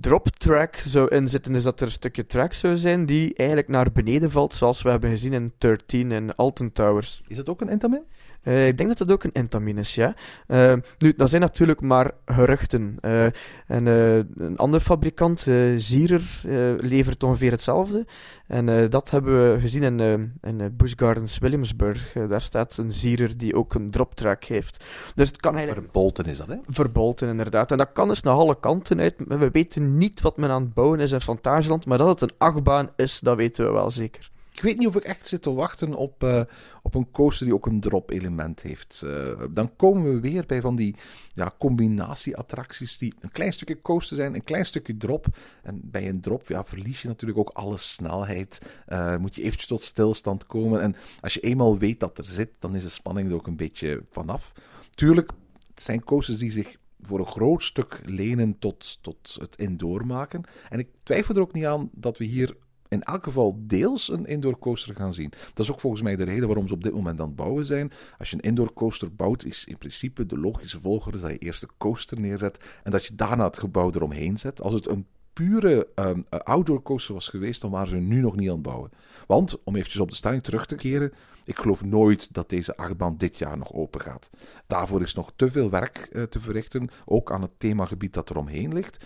[0.00, 1.52] drop track zou in zitten.
[1.52, 4.90] Dus dat er een stukje track zou zijn die eigenlijk naar beneden valt, zoals we
[4.90, 7.22] hebben gezien in 13 en Alton Towers.
[7.26, 8.02] Is dat ook een Intamin?
[8.44, 10.14] Uh, ik denk dat dat ook een Intamin is, ja.
[10.48, 12.96] Uh, nu, dat zijn natuurlijk maar geruchten.
[13.02, 13.24] Uh,
[13.66, 16.40] en een andere fabrikant, Zierer,
[16.76, 18.06] levert ongeveer hetzelfde.
[18.46, 22.12] En dat hebben we gezien in, in Busch Gardens Williamsburg.
[22.28, 24.84] daar staat een Zierer die ook een drop track heeft.
[25.14, 25.84] Dus het kan eigenlijk...
[25.84, 26.56] Verbolten is dat, hè?
[26.66, 27.70] Verbolten, inderdaad.
[27.70, 29.14] En dat kan dus naar alle kanten uit.
[29.18, 32.36] We weten niet wat men aan het bouwen is in Fantageland, maar dat het een
[32.38, 34.30] achtbaan is, dat weten we wel zeker.
[34.60, 36.42] Ik weet niet of ik echt zit te wachten op, uh,
[36.82, 39.02] op een coaster die ook een drop-element heeft.
[39.04, 40.94] Uh, dan komen we weer bij van die
[41.32, 45.26] ja, combinatie-attracties die een klein stukje coaster zijn, een klein stukje drop.
[45.62, 48.82] En bij een drop ja, verlies je natuurlijk ook alle snelheid.
[48.88, 50.80] Uh, moet je eventjes tot stilstand komen.
[50.80, 53.56] En als je eenmaal weet dat er zit, dan is de spanning er ook een
[53.56, 54.52] beetje vanaf.
[54.90, 55.30] Tuurlijk,
[55.68, 60.44] het zijn coasters die zich voor een groot stuk lenen tot, tot het indoor maken.
[60.68, 62.56] En ik twijfel er ook niet aan dat we hier
[62.90, 65.32] in elk geval deels een indoor coaster gaan zien.
[65.54, 67.66] Dat is ook volgens mij de reden waarom ze op dit moment aan het bouwen
[67.66, 67.92] zijn.
[68.18, 71.60] Als je een indoor coaster bouwt, is in principe de logische volgorde dat je eerst
[71.60, 74.60] de coaster neerzet en dat je daarna het gebouw eromheen zet.
[74.62, 78.48] Als het een pure um, outdoor coaster was geweest, dan waren ze nu nog niet
[78.48, 78.90] aan het bouwen.
[79.26, 81.12] Want, om eventjes op de stelling terug te keren,
[81.44, 84.30] ik geloof nooit dat deze achtbaan dit jaar nog open gaat.
[84.66, 88.38] Daarvoor is nog te veel werk uh, te verrichten, ook aan het themagebied dat er
[88.38, 88.98] omheen ligt.
[88.98, 89.02] 0%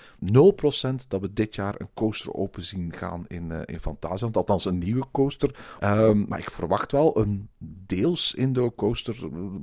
[1.08, 4.78] dat we dit jaar een coaster open zien gaan in, uh, in Fantasieland, althans een
[4.78, 5.78] nieuwe coaster.
[5.82, 7.48] Um, maar ik verwacht wel een
[7.86, 9.16] deels indoor coaster.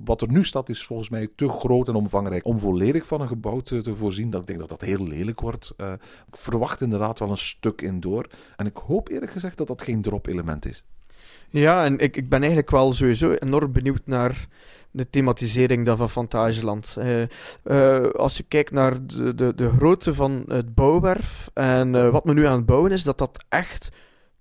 [0.03, 3.27] Wat er nu staat is volgens mij te groot en omvangrijk om volledig van een
[3.27, 4.29] gebouw te, voorzien.
[4.29, 5.73] Dat ik denk dat dat heel lelijk wordt.
[5.77, 5.91] Uh,
[6.27, 8.27] ik verwacht inderdaad wel een stuk indoor.
[8.55, 10.83] En ik hoop eerlijk gezegd dat dat geen drop-element is.
[11.51, 14.47] Ja, en ik, ik ben eigenlijk wel sowieso enorm benieuwd naar
[14.91, 16.95] de thematisering dan van Fantageland.
[16.97, 17.21] Uh,
[17.63, 22.25] uh, als je kijkt naar de, de, de grootte van het bouwwerf en uh, wat
[22.25, 23.89] men nu aan het bouwen is, dat dat echt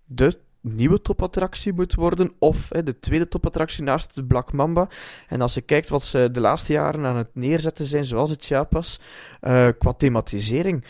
[0.04, 4.88] de nieuwe topattractie moet worden, of de tweede topattractie naast de Black Mamba.
[5.28, 8.44] En als je kijkt wat ze de laatste jaren aan het neerzetten zijn, zoals het
[8.44, 9.00] Chiapas,
[9.78, 10.84] qua thematisering,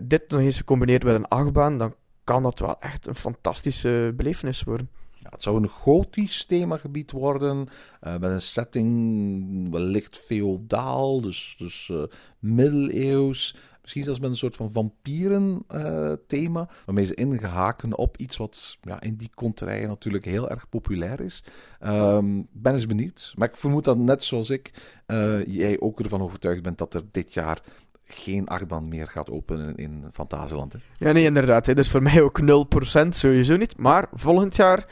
[0.00, 4.62] dit nog eens gecombineerd met een achtbaan, dan kan dat wel echt een fantastische belevenis
[4.62, 4.90] worden.
[5.30, 7.68] Het zou een gotisch themagebied worden,
[8.06, 12.02] uh, met een setting wellicht feodaal, dus, dus uh,
[12.38, 13.56] middeleeuws.
[13.82, 16.68] Misschien zelfs met een soort van vampieren-thema.
[16.84, 21.44] waarmee ze ingehaken op iets wat ja, in die konterijen natuurlijk heel erg populair is.
[21.78, 23.32] Ehm ben eens benieuwd.
[23.36, 24.70] Maar ik vermoed dat net zoals ik,
[25.06, 27.62] eh, jij ook ervan overtuigd bent dat er dit jaar
[28.04, 30.74] geen achtbaan meer gaat openen in Fantasieland.
[30.98, 31.66] Ja, nee, inderdaad.
[31.66, 31.74] Hè.
[31.74, 33.76] Dus voor mij ook 0% sowieso niet.
[33.76, 34.86] Maar volgend jaar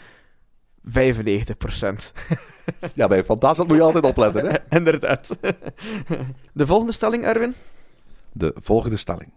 [0.88, 0.90] 95%.
[2.94, 4.46] Ja, bij Fantasieland moet je altijd opletten.
[4.46, 4.56] Hè?
[4.78, 5.36] inderdaad.
[6.52, 7.54] De volgende stelling, Erwin?
[8.32, 9.32] De volgende stelling.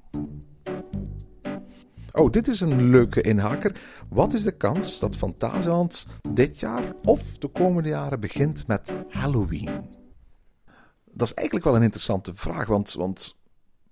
[2.11, 3.79] Oh, dit is een leuke inhaker.
[4.09, 9.85] Wat is de kans dat Fantasieland dit jaar of de komende jaren begint met Halloween?
[11.05, 13.37] Dat is eigenlijk wel een interessante vraag, want, want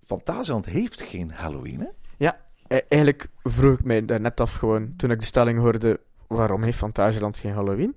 [0.04, 1.88] Fantasieland heeft geen Halloween, hè?
[2.18, 6.00] Ja, e- eigenlijk vroeg ik mij daar net af gewoon, toen ik de stelling hoorde,
[6.28, 7.96] waarom heeft Fantasieland geen Halloween?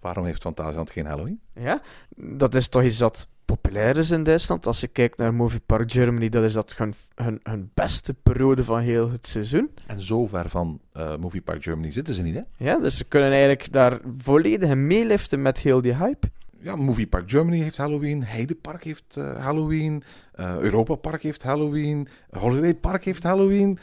[0.00, 1.40] Waarom heeft Fantasieland geen Halloween?
[1.54, 1.82] Ja,
[2.16, 4.66] dat is toch iets dat populair is in Duitsland.
[4.66, 8.64] Als je kijkt naar Movie Park Germany, dat is dat hun, hun, hun beste periode
[8.64, 9.70] van heel het seizoen.
[9.86, 12.42] En zo ver van eh, Movie Park Germany zitten ze niet, hè?
[12.56, 16.30] Ja, dus ze kunnen eigenlijk daar volledig meeliften met heel die hype.
[16.62, 20.02] Ja, Movie Park Germany heeft Halloween, Heidepark heeft eh, Halloween,
[20.32, 23.78] eh, Europa Park heeft Halloween, Holiday Park heeft Halloween.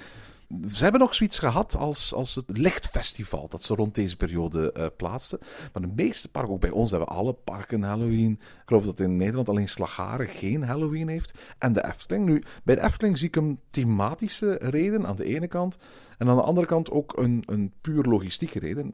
[0.72, 4.86] Ze hebben nog zoiets gehad als, als het Lichtfestival, dat ze rond deze periode eh,
[4.98, 5.40] plaatsten.
[5.74, 8.32] Maar de meeste parken, ook bij ons, hebben alle parken Halloween.
[8.32, 11.40] Ik geloof dat in Nederland alleen Slagharen geen Halloween heeft.
[11.58, 12.26] En de Efteling.
[12.26, 15.78] Nu, bij de Efteling zie ik een thematische reden aan de ene kant.
[16.18, 18.92] En aan de andere kant ook een, een puur logistieke reden.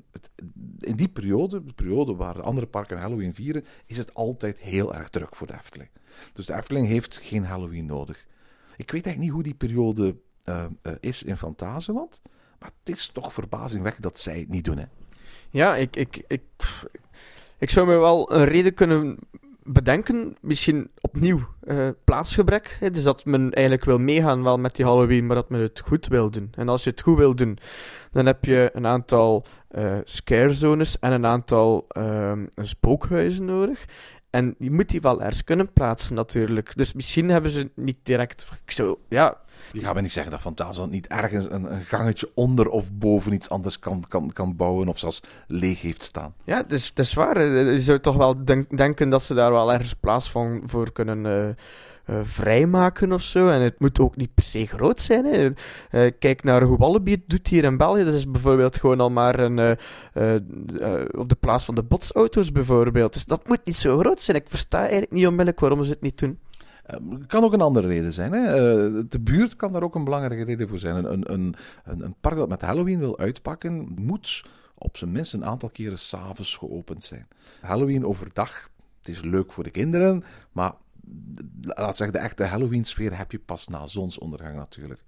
[0.79, 4.95] In die periode, de periode waar de andere parken Halloween vieren, is het altijd heel
[4.95, 5.89] erg druk voor de Efteling.
[6.33, 8.27] Dus de Efteling heeft geen Halloween nodig.
[8.75, 12.21] Ik weet eigenlijk niet hoe die periode eh, eh, is in Fantasieland.
[12.59, 14.77] Maar het is toch verbazingwekkend dat zij het niet doen.
[14.77, 14.85] Hè?
[15.49, 16.41] Ja, ik, ik, ik,
[17.57, 19.17] ik zou me wel een reden kunnen
[19.63, 20.35] bedenken.
[20.41, 22.77] Misschien opnieuw eh, plaatsgebrek.
[22.79, 22.89] Hè?
[22.89, 26.07] Dus dat men eigenlijk wil meegaan wel met die Halloween, maar dat men het goed
[26.07, 26.49] wil doen.
[26.55, 27.57] En als je het goed wil doen,
[28.11, 33.85] dan heb je een aantal eh scarezones en een aantal ehm, spookhuizen nodig.
[34.33, 36.75] En je moet die wel ergens kunnen plaatsen, natuurlijk.
[36.75, 38.47] Dus misschien hebben ze niet direct...
[38.65, 39.37] Ik zou, ja,
[39.71, 43.33] Je gaat me niet zeggen dat Fantasieland niet ergens een, een gangetje onder of boven
[43.33, 46.33] iets anders kan, kan, kan bouwen of zelfs leeg heeft staan.
[46.43, 47.41] Ja, het is, het is waar.
[47.41, 51.25] Je zou toch wel denk- denken dat ze daar wel ergens plaats van voor kunnen
[51.25, 51.55] eh,
[52.05, 53.47] eh, vrijmaken of zo.
[53.47, 55.25] En het moet ook niet per se groot zijn.
[55.25, 55.49] Hè.
[55.89, 58.03] Eh, kijk naar hoe Wallaby het doet hier in België.
[58.03, 60.35] Dat is bijvoorbeeld gewoon al maar een, eh,
[61.11, 63.27] op de plaats van de botsauto's bijvoorbeeld.
[63.27, 64.37] Dat moet niet zo groot zijn.
[64.37, 66.39] Ik versta eigenlijk niet onmiddellijk waarom ze het niet doen.
[66.83, 68.31] Eh, kan ook een andere reden zijn.
[68.31, 69.07] Hè?
[69.07, 70.95] De buurt kan daar ook een belangrijke reden voor zijn.
[70.95, 74.43] Een, een, een, een park dat met Halloween wil uitpakken, moet
[74.77, 77.27] op zijn minst een aantal keren s'avonds geopend zijn.
[77.61, 80.73] Halloween overdag, het is leuk voor de kinderen, maar
[81.61, 85.03] laat zeggen, de echte Halloween-sfeer heb je pas na zonsondergang natuurlijk.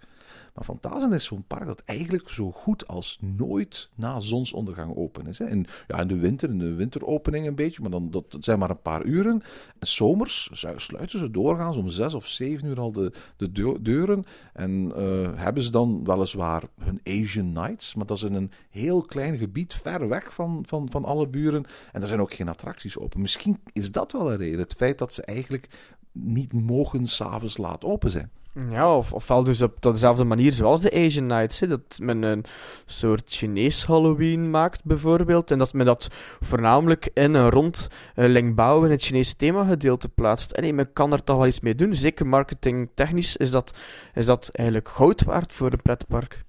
[0.53, 5.39] Maar Fantasien is zo'n park dat eigenlijk zo goed als nooit na zonsondergang open is.
[5.39, 5.49] Hè.
[5.49, 8.59] In, ja, in de winter, in de winteropening een beetje, maar dan, dat, dat zijn
[8.59, 9.41] maar een paar uren.
[9.79, 14.23] En zomers sluiten ze doorgaans om zes of zeven uur al de, de deu- deuren.
[14.53, 19.01] En eh, hebben ze dan weliswaar hun Asian Nights, maar dat is in een heel
[19.01, 21.65] klein gebied ver weg van, van, van alle buren.
[21.91, 23.21] En er zijn ook geen attracties open.
[23.21, 25.67] Misschien is dat wel een reden, het feit dat ze eigenlijk
[26.11, 28.31] niet mogen s'avonds laat open zijn.
[28.69, 31.59] Ja, of, ofwel dus op dezelfde manier zoals de Asian Nights.
[31.59, 32.43] Hè, dat men een
[32.85, 35.51] soort Chinees Halloween maakt, bijvoorbeeld.
[35.51, 36.07] En dat men dat
[36.39, 38.55] voornamelijk in en rond uh, in
[38.91, 40.51] het Chinese themagedeelte plaatst.
[40.51, 41.93] En men kan er toch wel iets mee doen.
[41.93, 43.77] Zeker marketingtechnisch is dat,
[44.13, 46.43] is dat eigenlijk goud waard voor een pretpark.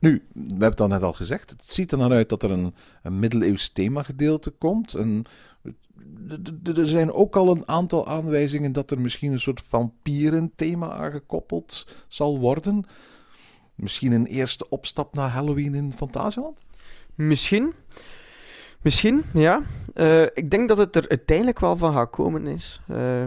[0.00, 1.50] Nu, we hebben het al net al gezegd.
[1.50, 4.94] Het ziet er naar uit dat er een, een middeleeuws themagedeelte komt.
[4.94, 5.30] En d- d-
[6.76, 12.38] er zijn ook al een aantal aanwijzingen dat er misschien een soort vampierenthema aangekoppeld zal
[12.38, 12.84] worden.
[13.74, 16.62] Misschien een eerste opstap naar Halloween in Fantasieland?
[17.14, 17.72] Misschien.
[18.82, 19.62] Misschien, ja.
[19.94, 22.80] Uh, ik denk dat het er uiteindelijk wel van gaat komen is.
[22.90, 23.24] Uh,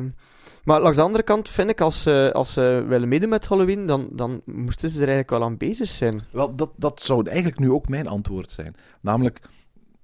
[0.63, 3.85] maar langs de andere kant vind ik, als ze, als ze willen meedoen met Halloween,
[3.85, 6.21] dan, dan moesten ze er eigenlijk wel aan bezig zijn.
[6.31, 8.75] Wel, dat, dat zou eigenlijk nu ook mijn antwoord zijn.
[9.01, 9.39] Namelijk,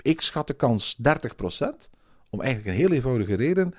[0.02, 1.04] ik schat de kans 30%,
[2.36, 3.74] om eigenlijk een heel eenvoudige reden.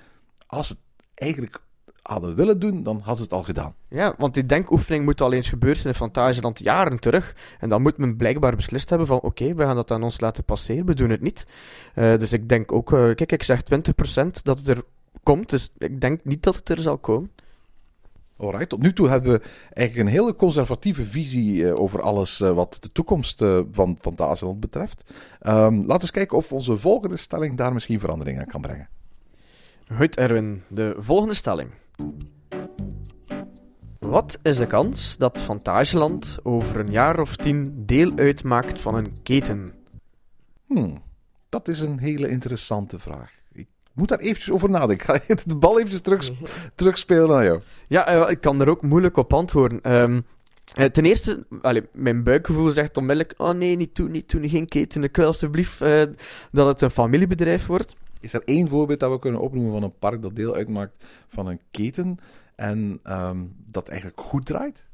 [0.47, 0.79] Als het
[1.15, 1.61] eigenlijk
[2.03, 3.75] hadden willen doen, dan hadden ze het al gedaan.
[3.89, 7.37] Ja, want die denkoefening moet al eens gebeurd zijn in Fantasieland jaren terug.
[7.61, 10.45] En dan moet men blijkbaar beslist hebben van, oké, we gaan dat aan ons laten
[10.45, 11.47] passeren, we doen het niet.
[11.95, 13.63] Uh, dus ik denk ook, uh, kijk, ik zeg 20%
[14.43, 14.83] dat het er
[15.23, 17.31] komt, dus ik denk niet dat het er zal komen.
[18.39, 22.53] Alright, tot nu toe hebben we eigenlijk een hele conservatieve visie uh, over alles uh,
[22.53, 25.05] wat de toekomst uh, van Fantasieland betreft.
[25.43, 28.89] Um, laten we eens kijken of onze volgende stelling daar misschien verandering aan kan brengen.
[29.97, 31.71] Goed, Erwin, de volgende stelling.
[33.99, 39.23] Wat is de kans dat Fantageland over een jaar of tien deel uitmaakt van een
[39.23, 39.71] keten?
[40.67, 41.03] Hmm,
[41.49, 43.33] dat is een hele interessante vraag.
[43.97, 45.15] Ik moet daar eventjes over nadenken.
[45.15, 46.31] Ik ga de bal eventjes terug,
[46.75, 47.61] terugspelen naar jou.
[47.89, 49.81] Ja, eh, ik kan er ook moeilijk op antwoorden.
[49.83, 50.21] Ehm,
[50.75, 54.67] eh, ten eerste, allee, mijn buikgevoel zegt onmiddellijk: oh nee, niet doen, niet doen, geen
[54.67, 55.03] keten.
[55.05, 56.03] Ik wil alsjeblieft eh,
[56.53, 57.95] dat het een familiebedrijf wordt.
[58.21, 61.47] Is er één voorbeeld dat we kunnen opnoemen van een park dat deel uitmaakt van
[61.47, 62.19] een keten
[62.55, 63.39] en ehm,
[63.71, 64.87] dat eigenlijk goed draait?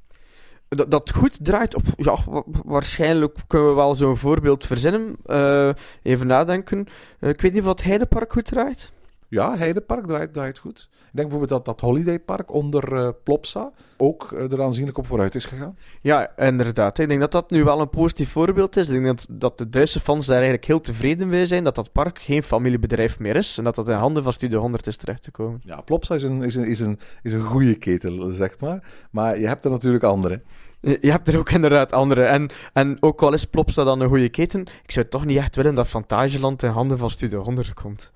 [0.76, 1.82] Dat, dat goed draait op.
[1.96, 5.16] Ja, wa- waarschijnlijk kunnen we wel zo'n voorbeeld verzinnen.
[5.26, 5.68] Eh,
[6.02, 6.86] even nadenken.
[7.18, 8.92] Eh, ik weet niet of het Heidepark goed draait.
[9.32, 10.88] Ja, Heidepark draait, draait goed.
[10.92, 15.34] Ik denk bijvoorbeeld dat dat Holidaypark onder eh, Plopsa ook eh, er aanzienlijk op vooruit
[15.34, 15.76] is gegaan.
[16.02, 16.98] Ja, inderdaad.
[16.98, 18.88] Ik denk dat dat nu wel een positief voorbeeld is.
[18.88, 21.92] Ik denk dat, dat de Duitse fans daar eigenlijk heel tevreden mee zijn dat dat
[21.92, 25.60] park geen familiebedrijf meer is en dat dat in handen van Studio 100 is terechtgekomen.
[25.64, 28.84] Ja, Plopsa is een, is een, is een, is een goede ketel, zeg maar.
[29.10, 30.42] Maar je hebt er natuurlijk andere.
[30.80, 32.22] Je je hebt er ook inderdaad andere.
[32.22, 35.56] En, en ook al is Plopsa dan een goede keten, ik zou toch niet echt
[35.56, 38.11] willen dat Fantageland in handen van Studio 100 komt.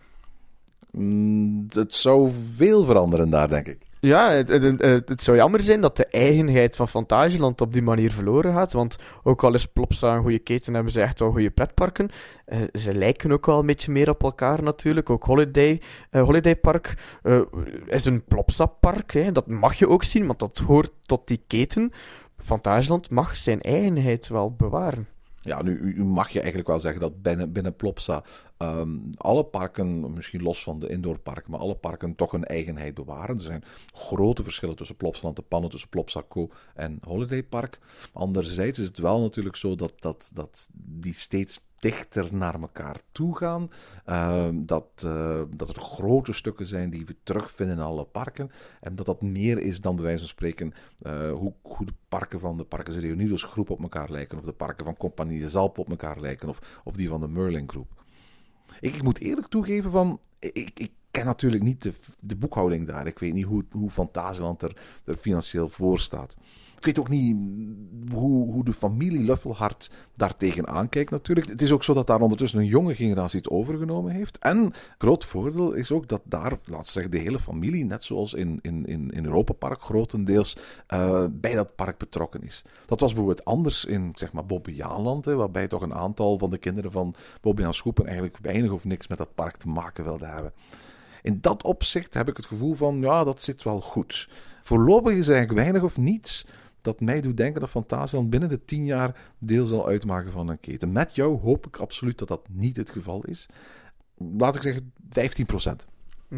[0.91, 3.87] Mm, het zou veel veranderen daar, denk ik.
[4.01, 8.13] Ja, het, het, het, zou jammer zijn dat de eigenheid van Fantageland op die manier
[8.13, 8.73] verloren gaat.
[8.73, 12.09] Want ook al is Plopsa een goede keten, hebben ze echt wel goede pretparken.
[12.45, 15.11] Eh, ze lijken ook wel een beetje meer op elkaar natuurlijk.
[15.11, 17.41] Ook Holiday, eh, Holiday Park eh,
[17.87, 19.35] is een Plopsa-park.
[19.35, 21.93] Dat mag je ook zien, want dat hoort tot die keten.
[22.37, 25.09] Fantageland mag zijn eigenheid wel bewaren.
[25.47, 28.23] Ja, nu u- mag je eigenlijk wel zeggen dat binnen, binnen Plopsa
[28.57, 33.35] ehm, alle parken, misschien los van de indoorparken, maar alle parken toch een eigenheid bewaren.
[33.37, 37.79] Er zijn grote verschillen tussen Plopsaland de Pannen, tussen Plopsaco en Holiday Park.
[38.13, 43.37] Anderzijds is het wel natuurlijk zo dat, dat, dat die steeds dichter naar elkaar toe
[43.37, 43.71] gaan.
[44.05, 48.51] Ehm, dat, eh, dat er grote stukken zijn die we terugvinden in alle parken.
[48.81, 52.41] En dat dat meer is dan bij wijze van spreken eh, hoe, hoe de parken
[52.41, 54.39] van de Parken Reunidos groep op elkaar lijken.
[54.39, 56.49] Of de parken van Compagnie de Zalp op elkaar lijken.
[56.49, 58.05] Of, of die van de Merlin groep.
[58.81, 60.21] Ik, ik moet eerlijk toegeven van...
[60.39, 63.07] Ik, ik ken natuurlijk niet de, de boekhouding daar.
[63.07, 64.77] Ik weet niet hoe, hoe Fantasieland er
[65.17, 66.37] financieel voor staat.
[66.77, 67.37] Ik weet ook niet
[68.13, 71.49] hoe, hoe de familie Luffelhart daar tegenaan kijkt natuurlijk.
[71.49, 74.39] Het is ook zo dat daar ondertussen een jonge generatie het overgenomen heeft.
[74.39, 78.59] En groot voordeel is ook dat daar, we zeggen, de hele familie, net zoals in,
[78.63, 82.65] in, in, in Europa Park grotendeels, eh, bij dat park betrokken is.
[82.87, 86.91] Dat was bijvoorbeeld anders in, zeg maar, Bobbejaanland, waarbij toch een aantal van de kinderen
[86.91, 90.53] van Bobbejaан Schoepen eigenlijk weinig of niks met dat park te maken wilden hebben.
[91.23, 94.29] In dat opzicht heb ik het gevoel van, ja, dat zit wel goed.
[94.61, 96.47] Voorlopig is eigenlijk weinig of niets
[96.87, 100.59] dat mij doet denken dat Fantasieland binnen de tien jaar deel zal uitmaken van een
[100.59, 100.93] keten.
[100.93, 103.47] Met jou hoop ik absoluut dat dat niet het geval is.
[104.39, 105.87] Laat ik zeggen 15%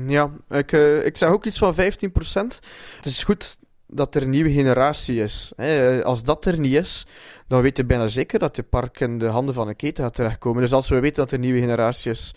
[0.07, 2.61] Ja, ik, eh, ik zeg ook iets van 15%.
[2.97, 5.53] Het is goed dat er een nieuwe generatie is.
[5.57, 6.05] Hè.
[6.05, 7.07] Als dat er niet is,
[7.47, 10.15] dan weet je bijna zeker dat je park in de handen van een keten gaat
[10.15, 10.63] terechtkomen.
[10.63, 12.35] Dus als we weten dat er een nieuwe generatie is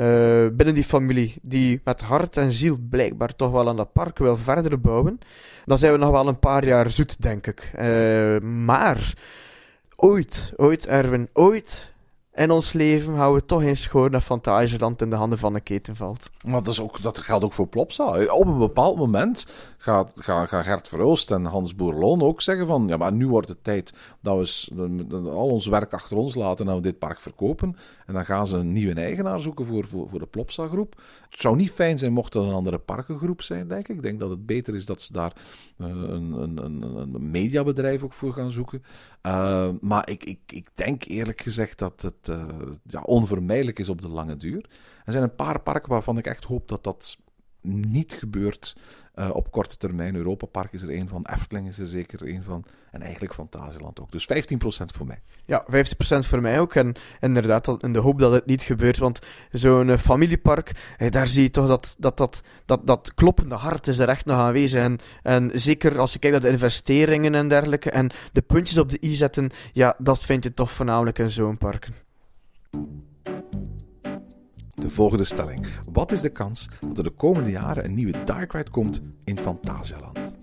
[0.00, 4.18] eh, binnen die familie, die met hart en ziel blijkbaar toch wel aan dat park
[4.18, 5.18] wil verder bouwen,
[5.64, 7.70] dan zijn we nog wel een paar jaar zoet, denk ik.
[7.74, 9.14] Eh, maar
[9.96, 11.92] ooit, ooit Erwin, ooit
[12.34, 15.62] in ons leven houden we toch eens schoon dat Fantageland in de handen van een
[15.62, 16.30] keten valt.
[16.44, 18.24] Maar dat, is ook, dat geldt ook voor Plopsa.
[18.24, 19.46] Op een bepaald moment
[19.78, 22.88] gaat, gaan, gaan Gert Verhoost en Hans Boerloon ook zeggen van...
[22.88, 26.74] Ja, maar nu wordt het tijd dat we al ons werk achter ons laten en
[26.74, 27.76] we dit park verkopen.
[28.10, 31.00] En dan gaan ze een nieuwe eigenaar zoeken voor, voor, voor de Plopsa-groep.
[31.30, 33.96] Het zou niet fijn zijn mocht het een andere parkengroep zijn, denk ik.
[33.96, 35.32] Ik denk dat het beter is dat ze daar
[35.76, 38.82] eh, een, een, een, een mediabedrijf ook voor gaan zoeken.
[39.26, 42.44] Uh, maar ik, ik, ik denk eerlijk gezegd dat het uh,
[42.82, 44.70] ja, onvermijdelijk is op de lange duur.
[45.04, 47.18] Er zijn een paar parken waarvan ik echt hoop dat dat
[47.62, 48.76] niet gebeurt
[49.20, 50.16] uh, op korte termijn.
[50.16, 52.64] Europa Park is er één van, Efteling is er zeker één van.
[52.90, 54.12] En eigenlijk Fantasieland ook.
[54.12, 54.56] Dus 15%
[54.94, 55.20] voor mij.
[55.44, 55.68] Ja, 15%
[56.18, 56.74] voor mij ook.
[56.74, 58.98] En inderdaad, in de hoop dat het niet gebeurt.
[58.98, 59.18] Want
[59.50, 63.86] zo'n uh, familiepark, eh, daar zie je toch dat dat, dat, dat dat kloppende hart
[63.86, 64.82] is er echt nog aanwezig.
[64.82, 67.90] En, en zeker als je kijkt naar de investeringen en dergelijke.
[67.90, 71.58] En de puntjes op de i zetten, ja, dat vind je toch voornamelijk in zo'n
[71.58, 71.94] parken.
[74.80, 75.66] De volgende stelling.
[75.92, 79.38] Wat is de kans dat er de komende jaren een nieuwe Dark Ride komt in
[79.38, 80.36] Fantasieland?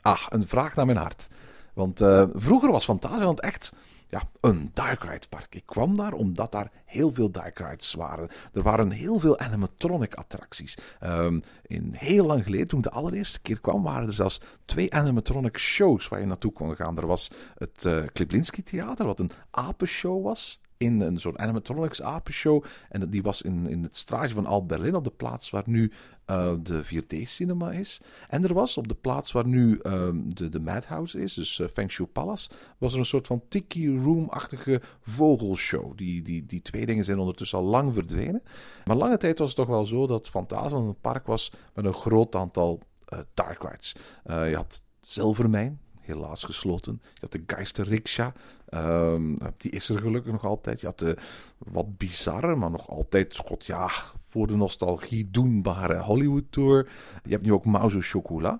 [0.00, 1.28] Ah, een vraag naar mijn hart.
[1.74, 3.72] Want uh, vroeger was Fantasieland echt
[4.08, 5.54] ja, een Dark Ride park.
[5.54, 8.28] Ik kwam daar omdat daar heel veel Dark Rides waren.
[8.52, 10.78] Er waren heel veel animatronic attracties.
[11.04, 14.94] Um, in heel lang geleden, toen ik de allereerste keer kwam, waren er zelfs twee
[14.94, 16.98] animatronic shows waar je naartoe kon gaan.
[16.98, 20.60] Er was het uh, Kliplinski Theater, wat een apenshow was.
[20.76, 22.64] In een soort animatronics apenshow.
[22.88, 25.92] En die was in, in het straatje van Alt Berlin, op de plaats waar nu
[26.24, 28.00] eh, de 4D-cinema is.
[28.28, 31.68] En er was op de plaats waar nu ehm, de, de Madhouse is, dus eh,
[31.68, 35.96] Feng Palace, was er een soort van Tiki Room-achtige vogelshow.
[35.96, 38.42] Die, die, die twee dingen zijn ondertussen al lang verdwenen.
[38.84, 41.94] Maar lange tijd was het toch wel zo dat Fantasyland een park was met een
[41.94, 43.94] groot aantal eh, dark rides.
[44.24, 47.00] Je had Zilvermijn, helaas gesloten.
[47.02, 48.32] Je had de Geister Riksha,
[48.68, 50.80] ehm, die is er gelukkig nog altijd.
[50.80, 51.16] Je had de
[51.58, 56.88] wat bizarre, maar nog altijd, god ja, voor de nostalgie doenbare Hollywood Tour.
[57.24, 58.58] Je hebt nu ook Mauzo Chocola.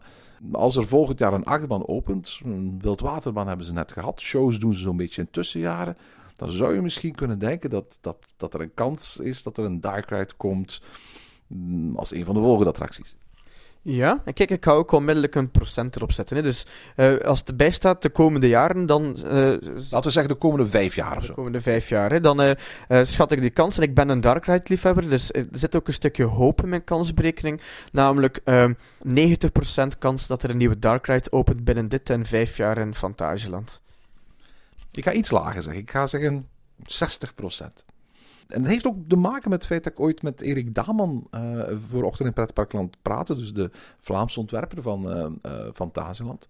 [0.53, 4.21] Als er volgend jaar een achtbaan opent, een wildwaterbaan hebben ze net gehad.
[4.21, 5.97] Shows doen ze zo'n beetje in tussenjaren.
[6.35, 9.65] Dan zou je misschien kunnen denken dat, dat, dat er een kans is dat er
[9.65, 10.83] een dark ride komt
[11.47, 13.17] mm, als een van de volgende attracties.
[13.89, 16.37] Ja, en kijk, ik ga ook onmiddellijk een procent erop zetten.
[16.37, 16.43] Hè.
[16.43, 16.67] Dus
[16.97, 19.33] eh, als het erbij staat de komende jaren, dan eh,
[19.91, 21.35] Laten we zeggen de komende vijf jaar of de zo.
[21.35, 22.11] komende vijf jaar.
[22.11, 22.21] Hè.
[22.21, 23.77] Dan eh, schat ik die kans.
[23.77, 26.69] En ik ben een Dark Ride liefhebber, dus er zit ook een stukje hoop in
[26.69, 27.61] mijn kansberekening.
[27.93, 28.73] Namelijk ehm
[29.15, 32.95] 90% kans dat er een nieuwe Dark Ride opent binnen dit en vijf jaar in
[32.95, 33.81] Fantasieland.
[34.93, 35.83] Ik ga iets lager zeggen.
[35.83, 36.49] Ik ga zeggen
[36.87, 37.35] 60
[38.49, 41.27] En dat heeft ook te maken met het feit dat ik ooit met Erik Daman
[41.31, 43.37] eh, voor Ochtend in Pretparkland praatte.
[43.37, 45.39] Dus de Vlaamse ontwerper van
[45.75, 46.47] Fantasieland.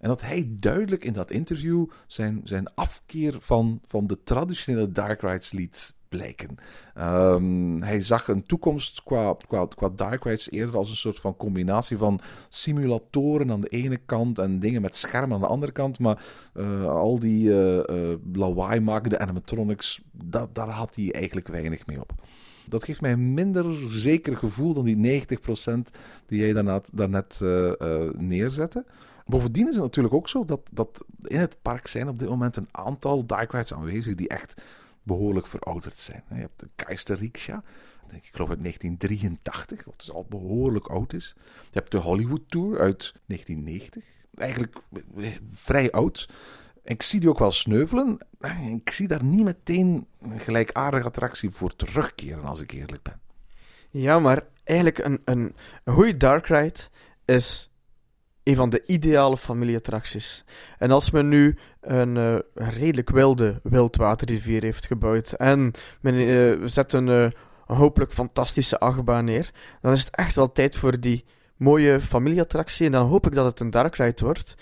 [0.00, 5.20] En dat hij duidelijk in dat interview zijn, zijn afkeer van, van de traditionele dark
[5.20, 6.56] rides liet blijken.
[6.94, 11.36] Ehm, hij zag een toekomst qua, qua, qua dark rides eerder als een soort van
[11.36, 15.98] combinatie van simulatoren aan de ene kant en dingen met schermen aan de andere kant.
[15.98, 16.22] Maar
[16.54, 22.00] eh, al die eh eh lawaai makende animatronics, dat, daar had hij eigenlijk weinig mee
[22.00, 22.12] op.
[22.68, 25.96] Dat geeft mij een minder zeker gevoel dan die 90%
[26.26, 27.40] die jij daarnet, daarnet
[28.18, 28.84] neerzette.
[29.26, 32.56] Bovendien is het natuurlijk ook zo dat, dat in het park zijn op dit moment
[32.56, 34.62] een aantal dark rides aanwezig die echt
[35.06, 36.24] behoorlijk verouderd zijn.
[36.28, 37.62] Je hebt de Keister Riksha,
[38.10, 41.34] ik geloof uit 1983, wat dus al behoorlijk oud is.
[41.62, 44.04] Je hebt de Hollywood Tour uit 1990,
[44.34, 44.76] eigenlijk
[45.16, 46.28] eh, vrij oud.
[46.84, 48.18] Ik zie die ook wel sneuvelen.
[48.82, 53.20] Ik zie daar niet meteen een gelijkaardige attractie voor terugkeren, als ik eerlijk ben.
[53.90, 55.54] Ja, maar eigenlijk een, een,
[55.84, 56.80] een goede Dark Ride
[57.24, 57.70] is
[58.46, 60.44] een van de ideale familieattracties.
[60.78, 66.92] En als men nu een, eh, redelijk wilde wildwaterrivier heeft gebouwd en men eh, zet
[66.92, 71.24] een, eh, een hopelijk fantastische achtbaan neer, dan is het echt wel tijd voor die
[71.56, 72.86] mooie familieattractie.
[72.86, 74.54] En dan hoop ik dat het een Dark Ride wordt.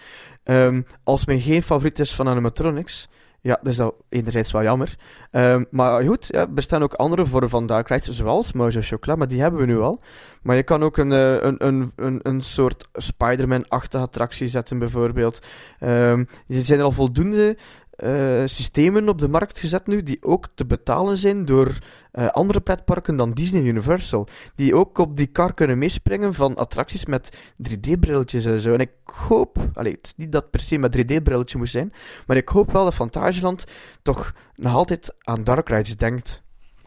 [0.42, 3.08] Ehm, als men geen favoriet is van animatronics,
[3.44, 4.96] ja, dat is enerzijds wel jammer.
[5.30, 9.18] Ehm, maar goed, ja, er bestaan ook andere vormen van dark rides, zoals Mojo Chocolat,
[9.18, 10.00] maar die hebben we nu al.
[10.42, 15.38] Maar je kan ook een, eh, een, een, een, een soort Spider-Man-achtige attractie zetten, bijvoorbeeld.
[15.78, 17.56] Ehm, er zijn al voldoende
[17.96, 21.78] eh, systemen op de markt gezet nu, die ook te betalen zijn door
[22.10, 24.26] eh, andere pretparken dan Disney Universal.
[24.54, 27.38] Die ook op die kar kunnen meespringen van attracties met
[27.70, 28.72] 3D-brilletjes en zo.
[28.72, 31.92] En ik hoop, allee, het niet dat per se met 3D-brilletje moet zijn,
[32.26, 33.64] maar ik hoop wel dat Fantasieland
[34.02, 36.43] toch nog altijd aan dark rides denkt.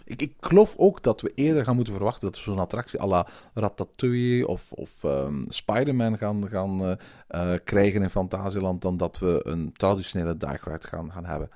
[0.08, 3.06] Ik, ik geloof ook dat we eerder gaan moeten verwachten dat we zo'n attractie à
[3.06, 9.20] la Ratatouille of, of ehm, Spider-Man gaan, gaan eh, eh, krijgen in Fantasieland dan dat
[9.20, 11.50] we een traditionele dark ride gaan, gaan hebben.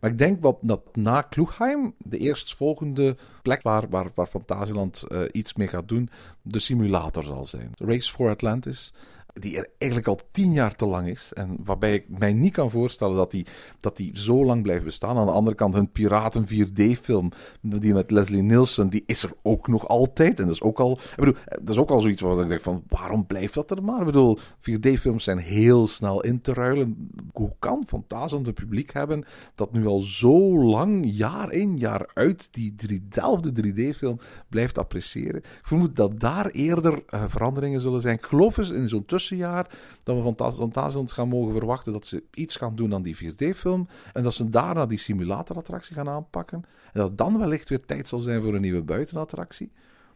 [0.00, 5.20] Maar ik denk wel dat na Kloegheim de eerstvolgende plek waar, waar, waar Fantasieland eh,
[5.32, 6.10] iets mee gaat doen,
[6.42, 7.70] de simulator zal zijn.
[7.74, 8.92] Race for Atlantis.
[9.40, 11.30] Die er eigenlijk al tien jaar te lang is.
[11.34, 13.46] En waarbij ik mij niet kan voorstellen dat die,
[13.80, 15.16] dat die zo lang blijft bestaan.
[15.16, 17.30] Aan de andere kant, een Piraten 4D-film.
[17.60, 20.38] Die met Leslie Nielsen, die is er ook nog altijd.
[20.38, 20.92] En dat is ook al.
[20.92, 22.82] Ik bedoel, dat is ook al zoiets waar ik denk van.
[22.88, 23.98] Waarom blijft dat er maar?
[23.98, 27.10] Ik bedoel, 4D-films zijn heel snel in te ruilen.
[27.32, 29.24] Hoe kan Fantasieland een publiek hebben
[29.54, 34.18] dat nu al zo lang, jaar in, jaar uit, die diezelfde 3D-film
[34.48, 35.36] blijft appreciëren?
[35.36, 38.16] Ik vermoed dat daar eerder eh, veranderingen zullen zijn.
[38.16, 39.66] Ik geloof eens in zo'n tussenjaar
[40.02, 43.88] dat we van Fantasieland gaan mogen verwachten dat ze iets gaan doen aan die 4D-film.
[44.12, 46.64] En dat ze daarna die simulatorattractie gaan aanpakken.
[46.92, 49.70] En dat dan wellicht weer tijd zal zijn voor een nieuwe buitenattractie.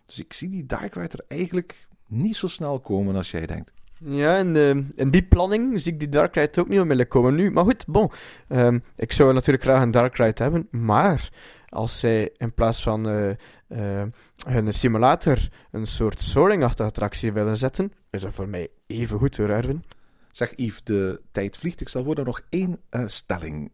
[0.07, 3.73] Dus ik zie die Dark Ride er eigenlijk niet zo snel komen als jij denkt.
[4.05, 4.69] Ja, en eh,
[5.05, 7.51] in die planning zie ik die Dark Ride ook niet onmiddellijk komen nu.
[7.51, 8.11] Maar goed, bon.
[8.49, 11.31] Ehm, ik zou natuurlijk graag een Dark Ride hebben, maar
[11.73, 14.09] als zij in plaats van eh, eh,
[14.47, 19.49] hun simulator een soort soaring-achtige attractie willen zetten, is dat voor mij even goed hoor,
[19.49, 19.85] Erwin.
[20.31, 21.81] Zeg Yves, de tijd vliegt.
[21.81, 23.73] Ik zal voor dan nog één eh, stelling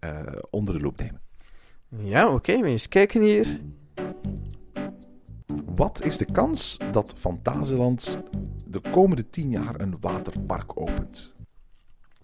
[0.51, 1.21] onder de loep nemen.
[1.89, 3.61] Ja, oké, we eens kijken hier.
[5.75, 8.19] Wat is de kans dat Fantasieland
[8.67, 11.37] de komende tien jaar een waterpark opent?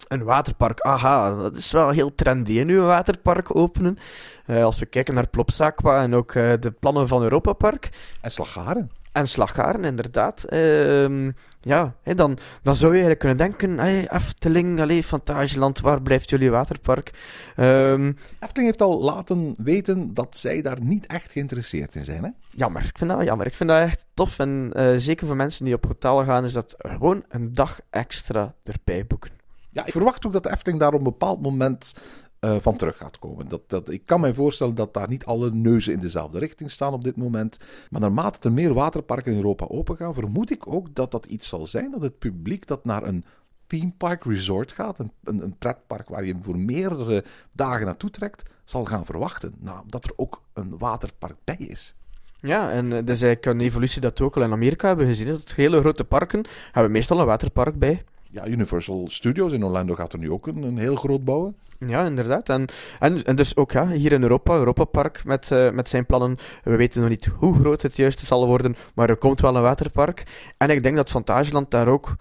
[0.07, 3.97] Een waterpark, aha, dat is wel heel trendy, hè, nu een waterpark openen.
[4.45, 7.89] Eh, als we kijken naar Plopsaqua en ook eh, de plannen van Europa Park.
[8.21, 8.91] En Slagharen.
[9.11, 10.43] En Slagharen, inderdaad.
[10.43, 11.31] Ehm,
[11.61, 16.29] ja, hè, dan, dan zou je eigenlijk kunnen denken, hey, Efteling, allee, Fantasieland, waar blijft
[16.29, 17.13] jullie waterpark?
[17.55, 22.23] Ehm, Efteling heeft al laten weten dat zij daar niet echt geïnteresseerd in zijn.
[22.23, 22.29] Hè?
[22.55, 23.47] jammer, ik vind dat jammer.
[23.47, 24.39] Ik vind dat echt tof.
[24.39, 28.53] En eh, zeker voor mensen die op hotel gaan, is dat gewoon een dag extra
[28.63, 29.34] erbij boeken.
[29.75, 31.93] Ja, ik verwacht ook dat de Efteling daar op een bepaald moment
[32.39, 33.47] eh, van terug gaat komen.
[33.47, 36.93] Dat, dat, ik kan mij voorstellen dat daar niet alle neuzen in dezelfde richting staan
[36.93, 37.57] op dit moment.
[37.89, 41.65] Maar naarmate er meer waterparken in Europa opengaan, vermoed ik ook dat dat iets zal
[41.65, 43.23] zijn dat het publiek dat naar een
[43.67, 47.23] theme park resort gaat, een, een, een pretpark waar je voor meerdere
[47.53, 49.55] dagen naartoe trekt, zal gaan verwachten.
[49.59, 51.95] Nou, dat er ook een waterpark bij is.
[52.39, 55.05] Ja, en uh, dat is eigenlijk een evolutie dat we ook al in Amerika hebben
[55.05, 55.27] gezien.
[55.27, 58.03] Dat hele grote parken hebben meestal een waterpark bij.
[58.35, 61.55] Ja, Universal Studios in Orlando gaat er nu ook een, een heel groot bouwen.
[61.79, 62.49] Ja, inderdaad.
[62.49, 62.65] En,
[62.99, 66.37] en, en dus ook ja, hier in Europa, Europa Park met, uh, met zijn plannen.
[66.63, 69.61] We weten nog niet hoe groot het juist zal worden, maar er komt wel een
[69.61, 70.23] waterpark.
[70.57, 72.15] En ik denk dat Fantageland daar ook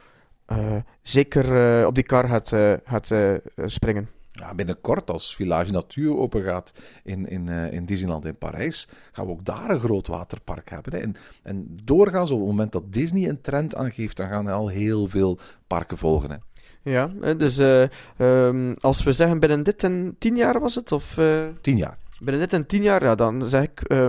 [0.49, 2.49] uh, zeker uh, op die kar gaat,
[2.85, 3.13] gaat
[3.67, 4.09] springen.
[4.41, 6.73] Ja, binnenkort, als Village Natuur open gaat
[7.03, 10.93] in, in, uh, in Disneyland in Parijs, gaan we ook daar een groot waterpark hebben.
[10.93, 10.99] Hè.
[10.99, 14.69] En, en doorgaans, op het moment dat Disney een trend aangeeft, dan gaan er al
[14.69, 16.31] heel veel parken volgen.
[16.31, 16.37] Hè.
[16.83, 17.07] Ja,
[17.37, 17.85] dus uh,
[18.19, 20.93] um, als we zeggen binnen dit en tien jaar was het?
[20.93, 21.45] Of, uh...
[21.61, 21.99] Tien jaar.
[22.19, 24.09] Binnen dit en tien jaar, ja, dan zeg ik uh,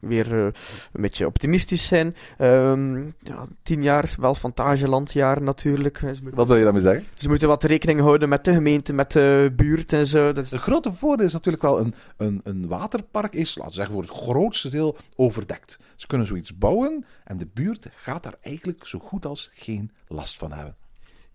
[0.00, 0.44] weer uh,
[0.92, 2.14] een beetje optimistisch zijn.
[2.38, 6.00] Um, ja, tien jaar, wel Fantagelandjaar natuurlijk.
[6.34, 7.04] Wat wil je daarmee zeggen?
[7.16, 10.32] Ze moeten wat rekening houden met de gemeente, met de buurt en zo.
[10.32, 10.50] Dat is...
[10.50, 14.02] Het grote voordeel is natuurlijk wel een, een, een waterpark is, laten we zeggen, voor
[14.02, 15.78] het grootste deel overdekt.
[15.96, 20.36] Ze kunnen zoiets bouwen en de buurt gaat daar eigenlijk zo goed als geen last
[20.36, 20.76] van hebben.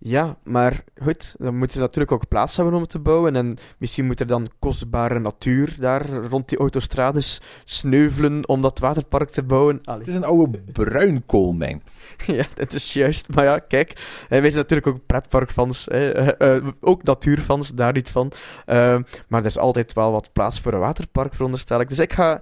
[0.03, 3.35] Ja, maar goed, dan moeten ze natuurlijk ook plaats hebben om het te bouwen.
[3.35, 9.29] En misschien moet er dan kostbare natuur daar rond die autostrades sneuvelen om dat waterpark
[9.29, 9.79] te bouwen.
[9.83, 9.99] Allee.
[9.99, 11.83] Het is een oude bruinkoolmijn.
[12.25, 13.33] ja, dat is juist.
[13.33, 13.93] Maar ja, kijk,
[14.29, 18.31] wij zijn natuurlijk ook pretparkfans, uh, uh, ook natuurfans, daar niet van.
[18.67, 18.97] Uh,
[19.27, 21.89] maar er is altijd wel wat plaats voor een waterpark, veronderstel ik.
[21.89, 22.41] Dus ik ga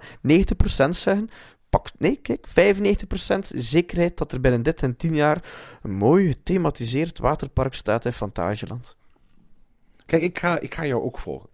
[0.88, 1.28] zeggen
[1.70, 2.52] pak, nee, kijk, 95%
[3.54, 5.44] zekerheid dat er binnen dit en 10 jaar
[5.82, 8.96] een mooi gethematiseerd waterpark staat in Fantageland.
[10.06, 11.48] Kijk, ik ga, ik ga jou ook volgen.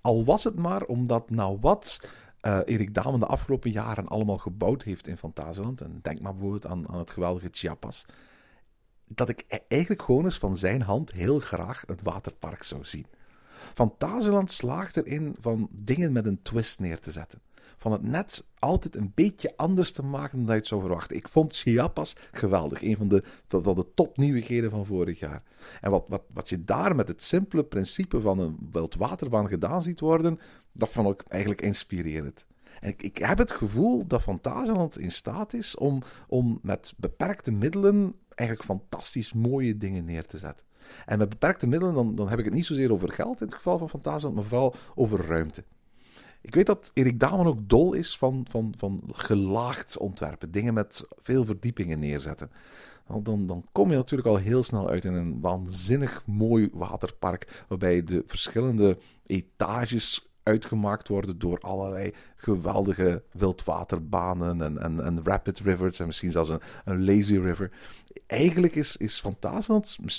[0.00, 2.08] Al was het maar omdat nou wat
[2.42, 5.80] uh, Erik Damen de afgelopen jaren allemaal gebouwd heeft in Fantageland.
[5.80, 8.04] En denk maar bijvoorbeeld aan, aan het geweldige Chiapas.
[9.04, 13.06] Dat ik eigenlijk gewoon eens van zijn hand heel graag een waterpark zou zien.
[13.74, 17.40] Fantageland slaagt erin van dingen met een twist neer te zetten
[17.86, 21.16] van het net altijd een beetje anders te maken dan je het zou verwachten.
[21.16, 22.82] Ik vond Chiapas geweldig.
[22.82, 25.42] Een van de, van de topnieuwigheden van vorig jaar.
[25.80, 30.00] En wat, wat, wat je daar met het simpele principe van een wildwaterbaan gedaan ziet
[30.00, 30.38] worden,
[30.72, 32.46] dat vond ik eigenlijk inspirerend.
[32.80, 37.50] En ik, ik heb het gevoel dat Fantasieland in staat is om, om met beperkte
[37.50, 40.66] middelen eigenlijk fantastisch mooie dingen neer te zetten.
[41.04, 43.56] En met beperkte middelen, dan, dan heb ik het niet zozeer over geld in het
[43.56, 45.64] geval van Fantasieland, maar vooral over ruimte.
[46.40, 50.50] Ik weet dat Erik Damen ook dol is van, van, van gelaagd ontwerpen.
[50.50, 52.50] Dingen met veel verdiepingen neerzetten.
[53.22, 57.64] Dan, dan kom je natuurlijk al heel snel uit in een waanzinnig mooi waterpark.
[57.68, 66.06] Waarbij de verschillende etages uitgemaakt worden door allerlei geweldige wildwaterbanen en, en, rapid rivers en
[66.06, 67.70] misschien zelfs een, een lazy river.
[68.26, 69.24] Eigenlijk is, is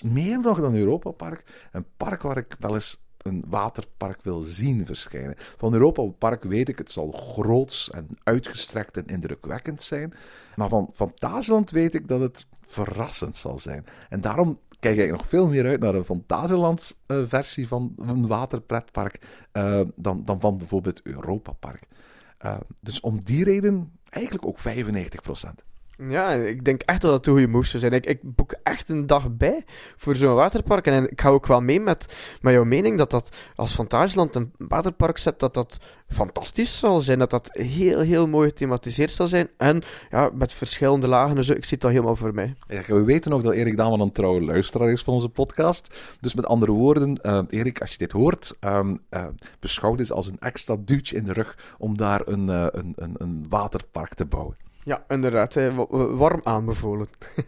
[0.01, 4.85] meer nog dan Europa Park een park waar ik wel eens een waterpark wil zien
[4.85, 5.35] verschijnen.
[5.37, 10.13] Van Europa Park weet ik, het zal groots en uitgestrekt en indrukwekkend zijn.
[10.55, 13.85] Maar van Fantasieland weet ik dat het verrassend zal zijn.
[14.09, 18.27] En daarom kijk ik nog veel meer uit naar een Fantasieland uh, versie van een
[18.27, 19.21] waterpretpark
[19.53, 21.87] uh, dan, dan van bijvoorbeeld Europa Park.
[22.45, 24.63] Uh, dus om die reden eigenlijk ook 95%.
[25.97, 27.93] Ja, ik denk echt dat dat een goede move zou zijn.
[27.93, 30.85] Ik, ik boek echt een dag bij voor zo'n waterpark.
[30.85, 34.51] En ik ga ook wel mee met, met jouw mening dat dat als Fantageland een
[34.57, 35.77] waterpark zet, dat dat
[36.07, 37.19] fantastisch zal zijn.
[37.19, 39.49] Dat dat heel, heel mooi gethematiseerd zal zijn.
[39.57, 41.53] En ja, met verschillende lagen en zo.
[41.53, 42.55] Ik zie het al helemaal voor mij.
[42.67, 45.95] Ja, we weten ook dat Erik Daman een trouwe luisteraar is van onze podcast.
[46.19, 49.27] Dus met andere woorden, uh, Erik, als je dit hoort, um, uh,
[49.59, 53.15] beschouw dit als een extra duwtje in de rug om daar een, uh, een, een,
[53.17, 54.66] een waterpark te bouwen.
[54.87, 55.53] Ja, inderdaad.
[55.53, 55.73] Hè.
[56.17, 57.07] Warm aanbevolen.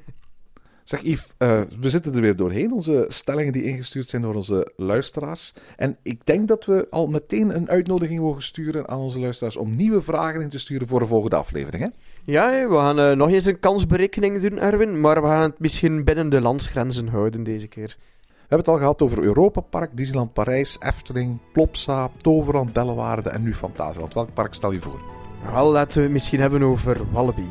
[0.84, 2.74] Zeg Yves, uh, we zitten er weer doorheen.
[2.74, 5.54] Onze stellingen die ingestuurd zijn door onze luisteraars.
[5.76, 9.76] En ik denk dat we al meteen een uitnodiging mogen sturen aan onze luisteraars om
[9.76, 11.84] nieuwe vragen in te sturen voor de volgende aflevering.
[11.84, 11.90] Hè?
[12.24, 15.00] Ja, we gaan uh, nog eens een kansberekening doen, Erwin.
[15.00, 17.98] Maar we gaan het misschien binnen de landsgrenzen houden deze keer.
[18.38, 23.54] hebben het al gehad over Europa Park, Disneyland Parijs, Efteling, Plopsa, Toverland, Bellewaarde en nu
[23.54, 24.14] Fantasieland.
[24.14, 25.19] Welk park stel je voor?
[25.52, 27.48] Wel, laten we het misschien hebben over Wallaby.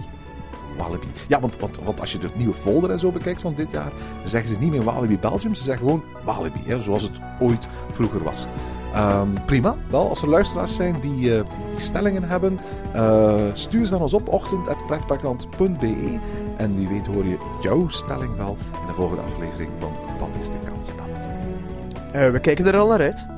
[0.78, 1.06] Walibi.
[1.28, 3.92] Ja, want, want, want als je de nieuwe folder en zo bekijkt van dit jaar,
[4.24, 8.22] zeggen ze niet meer Walibi Belgium, ze zeggen gewoon Walibi, hè, zoals het ooit vroeger
[8.22, 8.46] was.
[8.92, 12.58] Ehm, prima, wel, als er luisteraars zijn die, eh, die, die stellingen hebben,
[12.92, 16.18] eh, stuur ze dan ons op ochtend.pretparkland.be
[16.56, 20.50] en wie weet hoor je jouw stelling wel in de volgende aflevering van Wat is
[20.50, 21.32] de kans dat?
[22.12, 23.37] Eh, we kijken er al naar uit.